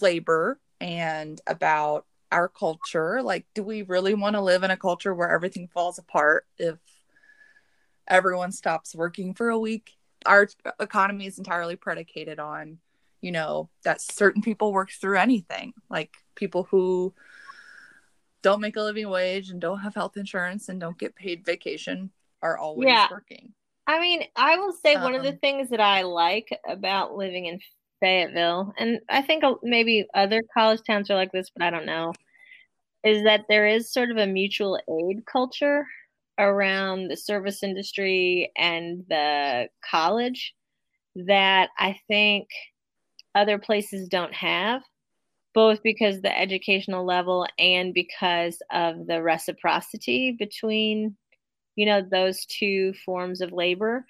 labor 0.00 0.60
and 0.80 1.40
about 1.46 2.06
our 2.30 2.48
culture. 2.48 3.22
Like, 3.22 3.46
do 3.54 3.62
we 3.62 3.82
really 3.82 4.14
want 4.14 4.34
to 4.34 4.40
live 4.40 4.62
in 4.62 4.70
a 4.70 4.76
culture 4.76 5.14
where 5.14 5.30
everything 5.30 5.68
falls 5.68 5.98
apart 5.98 6.46
if 6.58 6.78
everyone 8.06 8.52
stops 8.52 8.94
working 8.94 9.34
for 9.34 9.48
a 9.48 9.58
week? 9.58 9.90
Our 10.26 10.48
economy 10.80 11.26
is 11.26 11.38
entirely 11.38 11.76
predicated 11.76 12.38
on, 12.38 12.78
you 13.20 13.32
know, 13.32 13.68
that 13.84 14.00
certain 14.00 14.42
people 14.42 14.72
work 14.72 14.90
through 14.90 15.18
anything, 15.18 15.74
like 15.90 16.14
people 16.34 16.64
who 16.64 17.14
don't 18.44 18.60
make 18.60 18.76
a 18.76 18.82
living 18.82 19.08
wage 19.08 19.48
and 19.48 19.60
don't 19.60 19.80
have 19.80 19.94
health 19.94 20.18
insurance 20.18 20.68
and 20.68 20.78
don't 20.78 20.98
get 20.98 21.16
paid 21.16 21.44
vacation 21.46 22.10
are 22.42 22.58
always 22.58 22.86
yeah. 22.86 23.08
working. 23.10 23.54
I 23.86 23.98
mean, 23.98 24.22
I 24.36 24.58
will 24.58 24.72
say 24.72 24.94
um, 24.94 25.02
one 25.02 25.14
of 25.14 25.22
the 25.22 25.30
um, 25.30 25.38
things 25.38 25.70
that 25.70 25.80
I 25.80 26.02
like 26.02 26.48
about 26.68 27.16
living 27.16 27.46
in 27.46 27.58
Fayetteville, 28.00 28.74
and 28.78 29.00
I 29.08 29.22
think 29.22 29.44
maybe 29.62 30.06
other 30.14 30.42
college 30.52 30.80
towns 30.86 31.10
are 31.10 31.16
like 31.16 31.32
this, 31.32 31.50
but 31.56 31.64
I 31.64 31.70
don't 31.70 31.86
know, 31.86 32.12
is 33.02 33.24
that 33.24 33.46
there 33.48 33.66
is 33.66 33.92
sort 33.92 34.10
of 34.10 34.18
a 34.18 34.26
mutual 34.26 34.78
aid 34.88 35.24
culture 35.24 35.86
around 36.38 37.08
the 37.08 37.16
service 37.16 37.62
industry 37.62 38.52
and 38.58 39.04
the 39.08 39.68
college 39.90 40.54
that 41.14 41.70
I 41.78 41.98
think 42.08 42.48
other 43.34 43.58
places 43.58 44.06
don't 44.08 44.34
have 44.34 44.82
both 45.54 45.82
because 45.82 46.20
the 46.20 46.38
educational 46.38 47.04
level 47.06 47.46
and 47.58 47.94
because 47.94 48.60
of 48.72 49.06
the 49.06 49.22
reciprocity 49.22 50.32
between 50.38 51.16
you 51.76 51.86
know 51.86 52.02
those 52.02 52.46
two 52.46 52.92
forms 53.04 53.40
of 53.40 53.52
labor. 53.52 54.04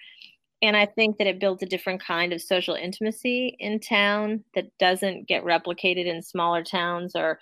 And 0.63 0.77
i 0.77 0.87
think 0.87 1.19
that 1.19 1.27
it 1.27 1.41
builds 1.41 1.63
a 1.63 1.67
different 1.67 2.03
kind 2.03 2.33
of 2.33 2.43
social 2.43 2.75
intimacy 2.75 3.57
in 3.61 3.81
town 3.81 4.45
that 4.55 4.67
doesn't 4.79 5.29
get 5.29 5.45
replicated 5.45 6.07
in 6.07 6.23
smaller 6.23 6.65
towns 6.65 7.13
or 7.17 7.39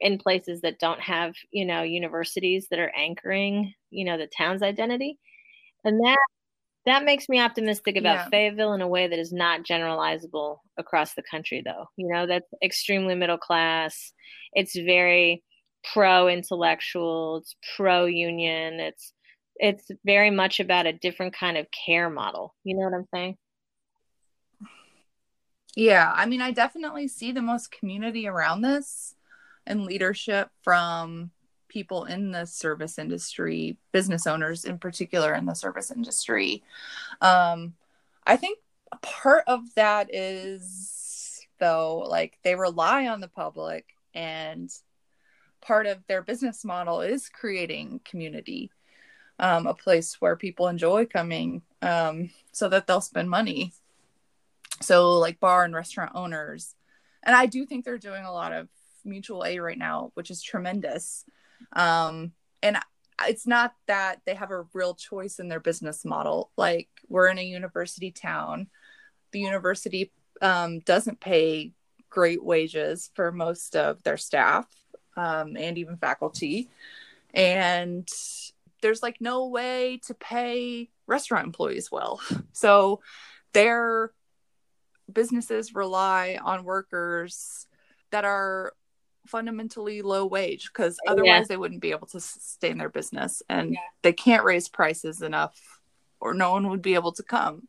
in 0.00 0.18
places 0.18 0.60
that 0.62 0.78
don't 0.80 1.00
have 1.00 1.34
you 1.52 1.64
know 1.66 1.82
universities 1.82 2.68
that 2.70 2.78
are 2.80 2.92
anchoring 2.96 3.74
you 3.90 4.04
know 4.04 4.16
the 4.18 4.28
town's 4.28 4.62
identity. 4.62 5.18
And 5.84 6.00
that 6.04 6.18
that 6.86 7.04
makes 7.04 7.28
me 7.28 7.40
optimistic 7.40 7.96
about 7.96 8.14
yeah. 8.14 8.28
Fayetteville 8.28 8.72
in 8.72 8.80
a 8.80 8.88
way 8.88 9.06
that 9.06 9.18
is 9.18 9.32
not 9.32 9.64
generalizable 9.64 10.58
across 10.78 11.14
the 11.14 11.22
country, 11.22 11.62
though. 11.64 11.86
You 11.96 12.08
know, 12.08 12.26
that's 12.26 12.48
extremely 12.62 13.14
middle 13.14 13.38
class. 13.38 14.12
It's 14.52 14.74
very 14.74 15.42
pro 15.92 16.28
intellectual. 16.28 17.38
It's 17.38 17.56
pro 17.76 18.06
union. 18.06 18.80
It's 18.80 19.12
it's 19.56 19.90
very 20.06 20.30
much 20.30 20.58
about 20.58 20.86
a 20.86 20.92
different 20.92 21.34
kind 21.36 21.58
of 21.58 21.66
care 21.86 22.08
model. 22.08 22.54
You 22.64 22.76
know 22.76 22.84
what 22.84 22.94
I'm 22.94 23.08
saying? 23.14 23.36
Yeah, 25.76 26.10
I 26.14 26.26
mean, 26.26 26.40
I 26.40 26.50
definitely 26.50 27.08
see 27.08 27.30
the 27.30 27.42
most 27.42 27.70
community 27.70 28.26
around 28.26 28.62
this 28.62 29.14
and 29.66 29.84
leadership 29.84 30.48
from 30.62 31.30
people 31.70 32.04
in 32.04 32.32
the 32.32 32.44
service 32.44 32.98
industry, 32.98 33.78
business 33.92 34.26
owners 34.26 34.66
in 34.66 34.78
particular 34.78 35.34
in 35.34 35.46
the 35.46 35.54
service 35.54 35.90
industry. 35.90 36.62
Um, 37.22 37.74
I 38.26 38.36
think 38.36 38.58
part 39.00 39.44
of 39.46 39.74
that 39.76 40.14
is, 40.14 41.46
though, 41.58 41.98
like 42.06 42.38
they 42.42 42.54
rely 42.54 43.06
on 43.06 43.20
the 43.20 43.28
public, 43.28 43.86
and 44.14 44.70
part 45.60 45.86
of 45.86 46.06
their 46.06 46.22
business 46.22 46.64
model 46.64 47.00
is 47.00 47.28
creating 47.28 48.00
community, 48.04 48.70
um, 49.38 49.66
a 49.66 49.74
place 49.74 50.20
where 50.20 50.36
people 50.36 50.68
enjoy 50.68 51.06
coming 51.06 51.62
um, 51.82 52.30
so 52.52 52.68
that 52.68 52.86
they'll 52.86 53.00
spend 53.00 53.30
money. 53.30 53.72
So, 54.82 55.18
like 55.18 55.40
bar 55.40 55.64
and 55.64 55.74
restaurant 55.74 56.12
owners. 56.14 56.74
And 57.22 57.36
I 57.36 57.46
do 57.46 57.66
think 57.66 57.84
they're 57.84 57.98
doing 57.98 58.24
a 58.24 58.32
lot 58.32 58.52
of 58.52 58.68
mutual 59.04 59.44
aid 59.44 59.60
right 59.60 59.78
now, 59.78 60.10
which 60.14 60.30
is 60.30 60.42
tremendous. 60.42 61.24
Um, 61.72 62.32
and 62.62 62.78
it's 63.26 63.46
not 63.46 63.74
that 63.86 64.20
they 64.24 64.34
have 64.34 64.50
a 64.50 64.66
real 64.72 64.94
choice 64.94 65.38
in 65.38 65.48
their 65.48 65.60
business 65.60 66.04
model. 66.04 66.50
Like 66.56 66.88
we're 67.08 67.28
in 67.28 67.38
a 67.38 67.42
university 67.42 68.10
town. 68.10 68.68
The 69.32 69.40
university 69.40 70.12
um, 70.40 70.80
doesn't 70.80 71.20
pay 71.20 71.72
great 72.08 72.42
wages 72.42 73.10
for 73.14 73.30
most 73.30 73.76
of 73.76 74.02
their 74.02 74.16
staff 74.16 74.66
um, 75.16 75.56
and 75.56 75.78
even 75.78 75.96
faculty. 75.96 76.70
And 77.32 78.08
there's 78.82 79.02
like 79.02 79.20
no 79.20 79.46
way 79.48 80.00
to 80.06 80.14
pay 80.14 80.88
restaurant 81.06 81.46
employees 81.46 81.90
well. 81.90 82.20
So 82.52 83.00
their 83.54 84.12
businesses 85.10 85.74
rely 85.74 86.38
on 86.42 86.64
workers 86.64 87.66
that 88.10 88.24
are 88.24 88.74
fundamentally 89.26 90.02
low 90.02 90.26
wage 90.26 90.70
because 90.72 90.98
otherwise 91.06 91.42
yeah. 91.42 91.44
they 91.48 91.56
wouldn't 91.56 91.80
be 91.80 91.90
able 91.90 92.06
to 92.06 92.20
sustain 92.20 92.78
their 92.78 92.88
business 92.88 93.42
and 93.48 93.74
yeah. 93.74 93.80
they 94.02 94.12
can't 94.12 94.44
raise 94.44 94.68
prices 94.68 95.22
enough 95.22 95.80
or 96.20 96.34
no 96.34 96.52
one 96.52 96.68
would 96.68 96.82
be 96.82 96.94
able 96.94 97.12
to 97.12 97.22
come 97.22 97.68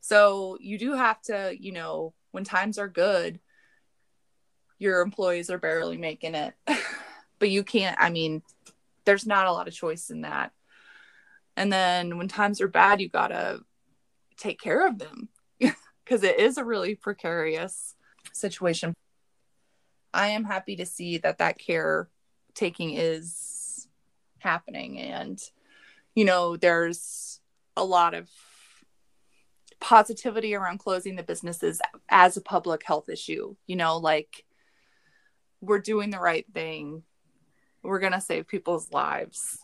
so 0.00 0.56
you 0.60 0.78
do 0.78 0.94
have 0.94 1.20
to 1.20 1.54
you 1.58 1.72
know 1.72 2.14
when 2.30 2.44
times 2.44 2.78
are 2.78 2.88
good 2.88 3.40
your 4.78 5.00
employees 5.00 5.50
are 5.50 5.58
barely 5.58 5.96
making 5.96 6.34
it 6.34 6.54
but 7.38 7.50
you 7.50 7.64
can't 7.64 7.96
i 8.00 8.08
mean 8.08 8.42
there's 9.04 9.26
not 9.26 9.46
a 9.46 9.52
lot 9.52 9.68
of 9.68 9.74
choice 9.74 10.10
in 10.10 10.22
that 10.22 10.52
and 11.56 11.72
then 11.72 12.16
when 12.16 12.28
times 12.28 12.60
are 12.60 12.68
bad 12.68 13.00
you 13.00 13.08
gotta 13.08 13.60
take 14.36 14.60
care 14.60 14.86
of 14.86 14.98
them 14.98 15.28
because 16.04 16.22
it 16.22 16.38
is 16.38 16.58
a 16.58 16.64
really 16.64 16.94
precarious 16.94 17.94
situation 18.32 18.94
I 20.16 20.28
am 20.28 20.44
happy 20.44 20.76
to 20.76 20.86
see 20.86 21.18
that 21.18 21.38
that 21.38 21.58
care 21.58 22.08
taking 22.54 22.94
is 22.94 23.86
happening. 24.38 24.98
And, 24.98 25.38
you 26.14 26.24
know, 26.24 26.56
there's 26.56 27.40
a 27.76 27.84
lot 27.84 28.14
of 28.14 28.30
positivity 29.78 30.54
around 30.54 30.78
closing 30.78 31.16
the 31.16 31.22
businesses 31.22 31.82
as 32.08 32.36
a 32.36 32.40
public 32.40 32.82
health 32.82 33.10
issue. 33.10 33.56
You 33.66 33.76
know, 33.76 33.98
like 33.98 34.44
we're 35.60 35.80
doing 35.80 36.10
the 36.10 36.18
right 36.18 36.46
thing, 36.52 37.02
we're 37.82 38.00
going 38.00 38.12
to 38.12 38.20
save 38.20 38.48
people's 38.48 38.90
lives. 38.90 39.58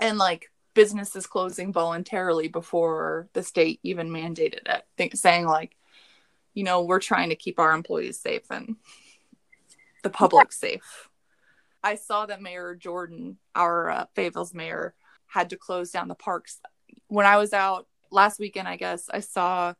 And 0.00 0.18
like 0.18 0.50
businesses 0.74 1.26
closing 1.26 1.72
voluntarily 1.72 2.48
before 2.48 3.28
the 3.32 3.42
state 3.42 3.80
even 3.82 4.10
mandated 4.10 4.66
it, 4.66 4.84
think, 4.98 5.16
saying 5.16 5.46
like, 5.46 5.76
you 6.52 6.62
know, 6.64 6.82
we're 6.82 7.00
trying 7.00 7.30
to 7.30 7.36
keep 7.36 7.58
our 7.58 7.72
employees 7.72 8.20
safe 8.20 8.50
and 8.50 8.76
the 10.04 10.10
public 10.10 10.48
yeah. 10.50 10.68
safe. 10.68 11.08
I 11.82 11.96
saw 11.96 12.26
that 12.26 12.40
Mayor 12.40 12.76
Jordan, 12.76 13.38
our 13.54 13.90
uh, 13.90 14.04
Fayetteville's 14.14 14.54
mayor, 14.54 14.94
had 15.26 15.50
to 15.50 15.56
close 15.56 15.90
down 15.90 16.06
the 16.06 16.14
parks. 16.14 16.60
When 17.08 17.26
I 17.26 17.36
was 17.36 17.52
out 17.52 17.88
last 18.12 18.38
weekend, 18.38 18.68
I 18.68 18.76
guess 18.76 19.10
I 19.12 19.20
saw 19.20 19.74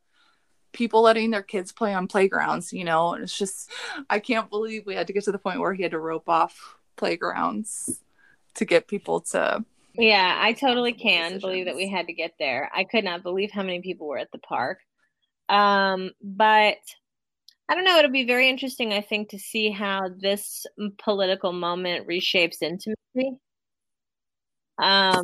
people 0.73 1.01
letting 1.01 1.31
their 1.31 1.41
kids 1.41 1.71
play 1.71 1.93
on 1.93 2.07
playgrounds, 2.07 2.73
you 2.73 2.83
know, 2.83 3.13
and 3.13 3.23
it's 3.23 3.37
just, 3.37 3.71
I 4.09 4.19
can't 4.19 4.49
believe 4.49 4.85
we 4.85 4.95
had 4.95 5.07
to 5.07 5.13
get 5.13 5.23
to 5.23 5.31
the 5.31 5.39
point 5.39 5.61
where 5.61 5.73
he 5.73 5.83
had 5.83 5.93
to 5.93 5.99
rope 5.99 6.27
off 6.27 6.75
playgrounds 6.97 8.01
to 8.55 8.65
get 8.65 8.87
people 8.87 9.21
to. 9.21 9.63
Yeah, 9.93 10.37
I 10.37 10.51
totally 10.51 10.91
can 10.91 11.31
decisions. 11.31 11.41
believe 11.41 11.65
that 11.65 11.75
we 11.75 11.87
had 11.87 12.07
to 12.07 12.13
get 12.13 12.33
there. 12.37 12.69
I 12.75 12.83
could 12.83 13.05
not 13.05 13.23
believe 13.23 13.51
how 13.51 13.63
many 13.63 13.79
people 13.79 14.07
were 14.07 14.17
at 14.17 14.31
the 14.31 14.39
park. 14.39 14.79
Um, 15.47 16.11
but 16.21 16.77
I 17.67 17.75
don't 17.75 17.83
know. 17.83 17.97
It'll 17.97 18.11
be 18.11 18.25
very 18.25 18.47
interesting, 18.49 18.93
I 18.93 19.01
think, 19.01 19.29
to 19.29 19.39
see 19.39 19.71
how 19.71 20.09
this 20.19 20.65
political 20.99 21.51
moment 21.51 22.07
reshapes 22.07 22.61
intimacy. 22.61 23.39
Um, 24.77 25.23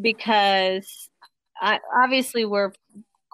because 0.00 1.10
I, 1.60 1.80
obviously 1.94 2.44
we're 2.44 2.72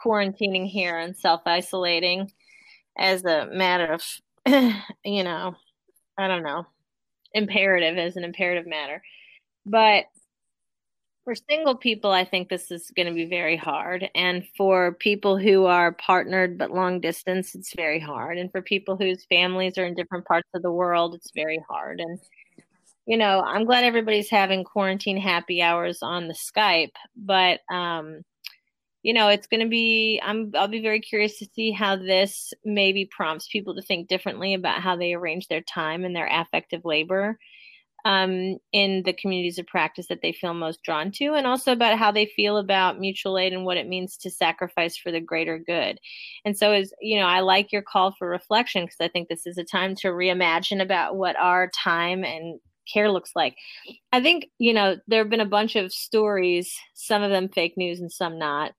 quarantining 0.03 0.67
here 0.67 0.99
and 0.99 1.17
self 1.17 1.43
isolating 1.47 2.31
as 2.99 3.25
a 3.25 3.47
matter 3.53 3.93
of, 3.93 4.03
you 5.05 5.25
know, 5.25 5.55
I 6.19 6.29
don't 6.29 6.43
know, 6.43 6.67
imperative 7.35 7.99
as 7.99 8.17
an 8.17 8.25
imperative 8.25 8.67
matter. 8.67 9.03
But 9.67 10.07
for 11.31 11.37
single 11.49 11.77
people, 11.77 12.11
I 12.11 12.25
think 12.25 12.49
this 12.49 12.73
is 12.73 12.91
going 12.97 13.07
to 13.07 13.15
be 13.15 13.25
very 13.25 13.57
hard. 13.57 14.11
And 14.17 14.45
for 14.57 14.95
people 14.95 15.39
who 15.39 15.65
are 15.65 15.93
partnered 15.93 16.59
but 16.59 16.73
long 16.73 17.01
distance, 17.01 17.55
it's 17.55 17.73
very 17.73 18.01
hard. 18.01 18.37
And 18.37 18.51
for 18.51 18.61
people 18.61 18.97
whose 18.97 19.27
families 19.27 19.79
are 19.79 19.87
in 19.87 19.95
different 19.95 20.25
parts 20.25 20.49
of 20.55 20.63
the 20.63 20.73
world, 20.73 21.15
it's 21.15 21.31
very 21.33 21.63
hard. 21.69 22.01
And, 22.01 22.19
you 23.07 23.17
know, 23.17 23.43
I'm 23.43 23.65
glad 23.65 23.85
everybody's 23.85 24.29
having 24.29 24.65
quarantine 24.65 25.19
happy 25.19 25.63
hours 25.63 26.01
on 26.03 26.27
the 26.27 26.35
Skype. 26.35 26.97
But, 27.15 27.61
um, 27.71 28.23
you 29.05 29.15
know, 29.15 29.29
it's 29.29 29.47
going 29.47 29.63
to 29.63 29.69
be, 29.69 30.21
I'm, 30.25 30.51
I'll 30.57 30.67
be 30.67 30.83
very 30.83 31.01
curious 31.01 31.39
to 31.39 31.49
see 31.55 31.71
how 31.71 31.95
this 31.95 32.53
maybe 32.65 33.09
prompts 33.09 33.47
people 33.47 33.77
to 33.77 33.83
think 33.83 34.09
differently 34.09 34.55
about 34.55 34.83
how 34.83 34.97
they 34.97 35.15
arrange 35.15 35.47
their 35.47 35.63
time 35.63 36.05
and 36.05 36.17
their 36.17 36.29
affective 36.29 36.85
labor 36.85 37.39
um, 38.05 38.57
in 38.73 39.03
the 39.05 39.13
communities 39.13 39.59
of 39.59 39.67
practice 39.67 40.07
that 40.09 40.21
they 40.23 40.33
feel 40.33 40.55
most 40.55 40.83
drawn 40.83 41.11
to, 41.13 41.35
and 41.35 41.47
also 41.47 41.73
about 41.73 41.99
how 41.99 42.11
they 42.11 42.27
feel 42.27 42.57
about 42.57 42.99
mutual 42.99 43.39
aid 43.39 43.53
and 43.53 43.65
what 43.65 43.77
it 43.77 43.89
means 43.89 44.17
to 44.19 44.31
sacrifice 44.31 44.97
for 44.97 45.11
the 45.11 45.21
greater 45.21 45.59
good. 45.59 45.99
And 46.45 46.57
so, 46.57 46.73
as 46.73 46.93
you 47.01 47.19
know, 47.19 47.27
I 47.27 47.41
like 47.41 47.73
your 47.73 47.83
call 47.83 48.15
for 48.19 48.29
reflection 48.29 48.85
because 48.85 48.97
I 49.01 49.09
think 49.09 49.29
this 49.29 49.47
is 49.47 49.59
a 49.59 49.65
time 49.65 49.95
to 49.97 50.09
reimagine 50.09 50.83
about 50.83 51.17
what 51.17 51.37
our 51.37 51.71
time 51.71 52.25
and 52.25 52.61
care 52.93 53.11
looks 53.11 53.33
like. 53.37 53.57
I 54.13 54.21
think, 54.21 54.47
you 54.59 54.75
know, 54.75 54.97
there 55.07 55.23
have 55.23 55.31
been 55.31 55.41
a 55.41 55.47
bunch 55.47 55.77
of 55.77 55.93
stories, 55.93 56.75
some 56.95 57.23
of 57.23 57.31
them 57.31 57.49
fake 57.49 57.75
news 57.77 58.01
and 58.01 58.11
some 58.11 58.39
not, 58.39 58.73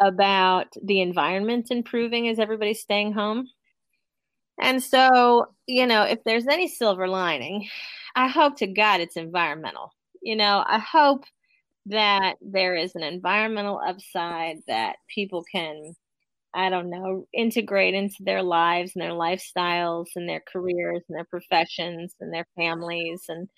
about 0.00 0.66
the 0.84 1.00
environment 1.00 1.70
improving 1.70 2.28
as 2.28 2.38
everybody's 2.38 2.80
staying 2.80 3.12
home. 3.12 3.48
And 4.60 4.82
so, 4.82 5.46
you 5.66 5.86
know, 5.86 6.02
if 6.02 6.24
there's 6.24 6.46
any 6.46 6.68
silver 6.68 7.08
lining, 7.08 7.68
I 8.14 8.28
hope 8.28 8.56
to 8.58 8.66
God 8.66 9.00
it's 9.00 9.16
environmental. 9.16 9.92
You 10.22 10.36
know, 10.36 10.64
I 10.66 10.78
hope 10.78 11.24
that 11.86 12.36
there 12.42 12.76
is 12.76 12.94
an 12.94 13.02
environmental 13.02 13.80
upside 13.86 14.58
that 14.68 14.96
people 15.14 15.44
can, 15.52 15.94
I 16.54 16.70
don't 16.70 16.90
know, 16.90 17.26
integrate 17.34 17.94
into 17.94 18.16
their 18.20 18.42
lives 18.42 18.92
and 18.94 19.02
their 19.02 19.12
lifestyles 19.12 20.06
and 20.16 20.28
their 20.28 20.42
careers 20.52 21.02
and 21.08 21.16
their 21.16 21.26
professions 21.26 22.14
and 22.20 22.32
their 22.34 22.46
families 22.56 23.24
and, 23.28 23.48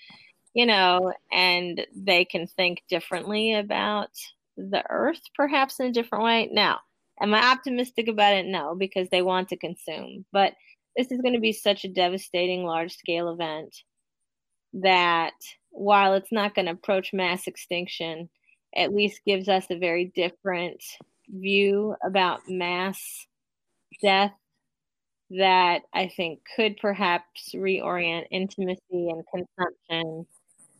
you 0.55 0.67
know, 0.67 1.13
and 1.33 1.87
they 1.95 2.25
can 2.25 2.47
think 2.47 2.83
differently 2.89 3.55
about 3.55 4.11
the 4.57 4.83
earth 4.91 5.21
perhaps 5.35 5.81
in 5.81 5.87
a 5.87 5.93
different 5.93 6.25
way. 6.25 6.49
Now, 6.53 6.81
am 7.21 7.35
I 7.35 7.53
optimistic 7.53 8.09
about 8.09 8.35
it? 8.35 8.47
No, 8.47 8.75
because 8.75 9.09
they 9.11 9.23
want 9.23 9.49
to 9.51 9.57
consume. 9.57 10.25
But 10.33 10.55
this 10.99 11.13
is 11.13 11.21
going 11.21 11.35
to 11.35 11.41
be 11.41 11.53
such 11.53 11.85
a 11.85 11.89
devastating 11.89 12.65
large 12.65 12.93
scale 12.93 13.29
event 13.31 13.75
that 14.75 15.33
while 15.71 16.15
it's 16.15 16.33
not 16.33 16.57
going 16.57 16.67
to 16.67 16.73
approach 16.73 17.13
mass 17.13 17.47
extinction, 17.47 18.29
at 18.77 18.93
least 18.93 19.21
gives 19.25 19.49
us 19.49 19.65
a 19.71 19.79
very 19.79 20.07
different 20.17 20.83
view 21.29 21.95
about 22.05 22.41
mass 22.49 23.27
death 24.03 24.33
that 25.31 25.83
I 25.95 26.09
think 26.09 26.41
could 26.57 26.77
perhaps 26.79 27.53
reorient 27.55 28.25
intimacy 28.33 28.81
and 28.91 29.23
consumption 29.33 30.27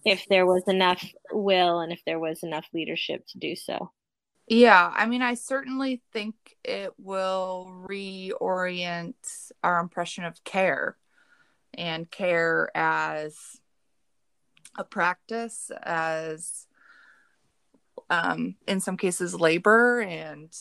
if 0.05 0.25
there 0.29 0.47
was 0.47 0.65
enough 0.67 1.05
will 1.33 1.79
and 1.79 1.93
if 1.93 2.01
there 2.07 2.19
was 2.19 2.43
enough 2.43 2.67
leadership 2.75 3.25
to 3.29 3.39
do 3.39 3.55
so. 3.55 3.93
Yeah, 4.49 4.93
I 4.95 5.07
mean, 5.07 5.23
I 5.23 5.35
certainly 5.35 6.03
think 6.13 6.35
it 6.65 6.93
will 6.99 7.85
reorient 7.89 9.15
our 9.63 9.79
impression 9.79 10.25
of 10.25 10.43
care 10.45 10.97
and 11.75 12.11
care 12.11 12.71
as 12.75 13.37
a 14.79 14.85
practice, 14.85 15.71
as 15.83 16.67
um, 18.11 18.57
in 18.67 18.81
some 18.81 18.97
cases 18.97 19.35
labor 19.35 20.01
and 20.01 20.53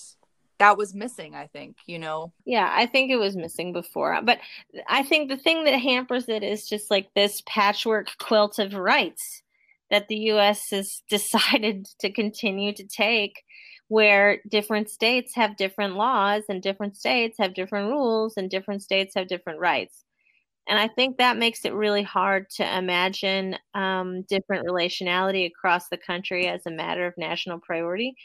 that 0.59 0.77
was 0.77 0.93
missing 0.93 1.35
i 1.35 1.47
think 1.47 1.77
you 1.85 1.99
know? 1.99 2.33
Yeah 2.45 2.71
i 2.73 2.85
think 2.85 3.11
it 3.11 3.17
was 3.17 3.35
missing 3.35 3.73
before 3.73 4.19
but 4.23 4.39
i 4.87 5.03
think 5.03 5.29
the 5.29 5.37
thing 5.37 5.63
that 5.65 5.77
hampers 5.79 6.27
it 6.27 6.43
is 6.43 6.67
just 6.67 6.89
like 6.89 7.13
this 7.13 7.41
patchwork 7.45 8.09
quilt 8.17 8.59
of 8.59 8.73
rights 8.73 9.43
that 9.89 10.07
the 10.07 10.15
us 10.17 10.69
has 10.71 11.03
decided 11.09 11.87
to 11.99 12.11
continue 12.11 12.73
to 12.73 12.85
take 12.85 13.43
where 13.89 14.39
different 14.49 14.89
states 14.89 15.35
have 15.35 15.57
different 15.57 15.95
laws 15.95 16.43
and 16.49 16.61
different 16.61 16.97
states 16.97 17.37
have 17.39 17.53
different 17.53 17.89
rules 17.89 18.35
and 18.37 18.49
different 18.49 18.81
states 18.83 19.13
have 19.15 19.27
different 19.27 19.59
rights 19.59 20.03
and 20.67 20.79
i 20.79 20.87
think 20.87 21.17
that 21.17 21.37
makes 21.37 21.65
it 21.65 21.73
really 21.73 22.03
hard 22.03 22.49
to 22.49 22.77
imagine 22.77 23.57
um, 23.73 24.23
different 24.23 24.67
relationality 24.67 25.45
across 25.47 25.89
the 25.89 25.97
country 25.97 26.47
as 26.47 26.65
a 26.65 26.71
matter 26.71 27.05
of 27.07 27.13
national 27.17 27.59
priority 27.59 28.15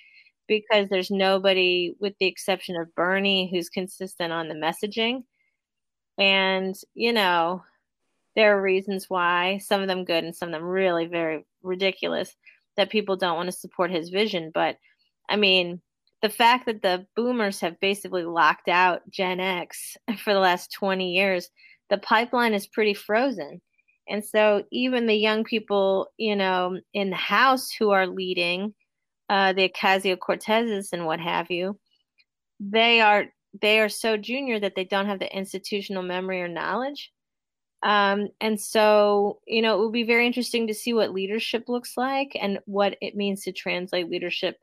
because 0.48 0.88
there's 0.88 1.10
nobody, 1.10 1.94
with 2.00 2.14
the 2.18 2.26
exception 2.26 2.76
of 2.76 2.94
Bernie, 2.94 3.50
who's 3.50 3.68
consistent 3.68 4.32
on 4.32 4.48
the 4.48 4.54
messaging. 4.54 5.22
And, 6.18 6.74
you 6.94 7.12
know, 7.12 7.62
there 8.36 8.56
are 8.56 8.62
reasons 8.62 9.06
why, 9.08 9.58
some 9.58 9.82
of 9.82 9.88
them 9.88 10.04
good 10.04 10.24
and 10.24 10.34
some 10.36 10.50
of 10.50 10.52
them 10.54 10.64
really 10.64 11.06
very 11.06 11.44
ridiculous, 11.62 12.34
that 12.76 12.90
people 12.90 13.16
don't 13.16 13.36
want 13.36 13.50
to 13.50 13.56
support 13.56 13.90
his 13.90 14.10
vision. 14.10 14.50
But 14.54 14.78
I 15.32 15.36
mean, 15.36 15.80
the 16.20 16.28
fact 16.28 16.66
that 16.66 16.82
the 16.82 17.06
boomers 17.16 17.58
have 17.60 17.80
basically 17.80 18.24
locked 18.24 18.68
out 18.68 19.00
Gen 19.10 19.40
X 19.40 19.96
for 20.22 20.34
the 20.34 20.40
last 20.40 20.72
20 20.72 21.10
years, 21.10 21.48
the 21.90 21.98
pipeline 21.98 22.54
is 22.54 22.66
pretty 22.66 22.94
frozen. 22.94 23.60
And 24.08 24.24
so 24.24 24.64
even 24.70 25.06
the 25.06 25.14
young 25.14 25.42
people, 25.42 26.08
you 26.18 26.36
know, 26.36 26.78
in 26.92 27.10
the 27.10 27.16
house 27.16 27.70
who 27.70 27.90
are 27.90 28.06
leading, 28.06 28.74
uh, 29.28 29.54
the 29.54 29.68
Ocasio 29.68 30.16
Cortezes 30.18 30.92
and 30.92 31.06
what 31.06 31.20
have 31.20 31.50
you, 31.50 31.78
they 32.60 33.00
are 33.00 33.26
they 33.60 33.80
are 33.80 33.88
so 33.88 34.16
junior 34.16 34.58
that 34.60 34.74
they 34.74 34.84
don't 34.84 35.06
have 35.06 35.18
the 35.18 35.34
institutional 35.36 36.02
memory 36.02 36.40
or 36.40 36.48
knowledge. 36.48 37.12
Um, 37.82 38.28
and 38.40 38.60
so, 38.60 39.40
you 39.46 39.60
know, 39.60 39.74
it 39.74 39.78
will 39.78 39.90
be 39.90 40.04
very 40.04 40.26
interesting 40.26 40.66
to 40.66 40.74
see 40.74 40.94
what 40.94 41.12
leadership 41.12 41.68
looks 41.68 41.96
like 41.96 42.36
and 42.40 42.60
what 42.64 42.96
it 43.00 43.16
means 43.16 43.42
to 43.42 43.52
translate 43.52 44.08
leadership 44.08 44.56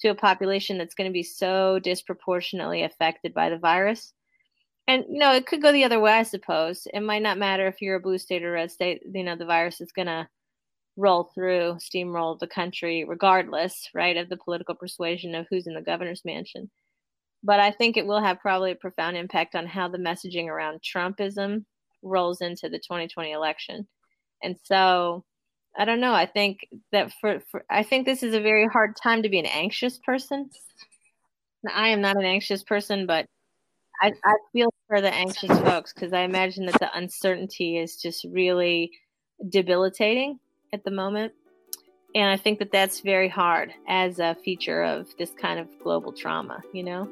to 0.00 0.08
a 0.08 0.14
population 0.14 0.78
that's 0.78 0.94
going 0.94 1.08
to 1.08 1.12
be 1.12 1.22
so 1.22 1.78
disproportionately 1.78 2.82
affected 2.82 3.32
by 3.32 3.50
the 3.50 3.58
virus. 3.58 4.12
And 4.86 5.04
you 5.08 5.18
know, 5.18 5.32
it 5.32 5.46
could 5.46 5.62
go 5.62 5.72
the 5.72 5.84
other 5.84 6.00
way, 6.00 6.12
I 6.12 6.24
suppose. 6.24 6.86
It 6.92 7.00
might 7.00 7.22
not 7.22 7.38
matter 7.38 7.66
if 7.66 7.80
you're 7.80 7.96
a 7.96 8.00
blue 8.00 8.18
state 8.18 8.44
or 8.44 8.52
red 8.52 8.70
state. 8.70 9.02
You 9.12 9.24
know, 9.24 9.36
the 9.36 9.46
virus 9.46 9.80
is 9.80 9.92
going 9.92 10.06
to 10.06 10.28
roll 10.96 11.30
through, 11.34 11.78
steamroll 11.80 12.38
the 12.38 12.46
country, 12.46 13.04
regardless, 13.04 13.88
right, 13.94 14.16
of 14.16 14.28
the 14.28 14.36
political 14.36 14.74
persuasion 14.74 15.34
of 15.34 15.46
who's 15.48 15.66
in 15.66 15.74
the 15.74 15.80
governor's 15.80 16.24
mansion. 16.24 16.70
But 17.42 17.60
I 17.60 17.70
think 17.70 17.96
it 17.96 18.06
will 18.06 18.22
have 18.22 18.40
probably 18.40 18.72
a 18.72 18.76
profound 18.76 19.16
impact 19.16 19.54
on 19.54 19.66
how 19.66 19.88
the 19.88 19.98
messaging 19.98 20.46
around 20.46 20.80
Trumpism 20.82 21.64
rolls 22.02 22.40
into 22.40 22.68
the 22.68 22.78
2020 22.78 23.32
election. 23.32 23.86
And 24.42 24.56
so 24.64 25.24
I 25.76 25.84
don't 25.84 26.00
know. 26.00 26.12
I 26.12 26.26
think 26.26 26.68
that 26.92 27.12
for, 27.20 27.40
for 27.50 27.64
I 27.68 27.82
think 27.82 28.06
this 28.06 28.22
is 28.22 28.34
a 28.34 28.40
very 28.40 28.66
hard 28.66 28.96
time 28.96 29.22
to 29.22 29.28
be 29.28 29.38
an 29.38 29.46
anxious 29.46 29.98
person. 29.98 30.50
I 31.72 31.88
am 31.88 32.00
not 32.00 32.16
an 32.16 32.24
anxious 32.24 32.62
person, 32.62 33.06
but 33.06 33.26
I, 34.00 34.12
I 34.24 34.34
feel 34.52 34.72
for 34.86 35.00
the 35.00 35.12
anxious 35.12 35.58
folks 35.60 35.92
because 35.92 36.12
I 36.12 36.20
imagine 36.20 36.66
that 36.66 36.78
the 36.78 36.96
uncertainty 36.96 37.78
is 37.78 37.96
just 37.96 38.24
really 38.30 38.90
debilitating 39.48 40.38
at 40.72 40.84
the 40.84 40.90
moment. 40.90 41.32
And 42.14 42.30
I 42.30 42.36
think 42.36 42.60
that 42.60 42.70
that's 42.70 43.00
very 43.00 43.28
hard 43.28 43.72
as 43.88 44.20
a 44.20 44.36
feature 44.44 44.82
of 44.84 45.08
this 45.18 45.32
kind 45.40 45.58
of 45.58 45.68
global 45.82 46.12
trauma, 46.12 46.60
you 46.72 46.84
know? 46.84 47.08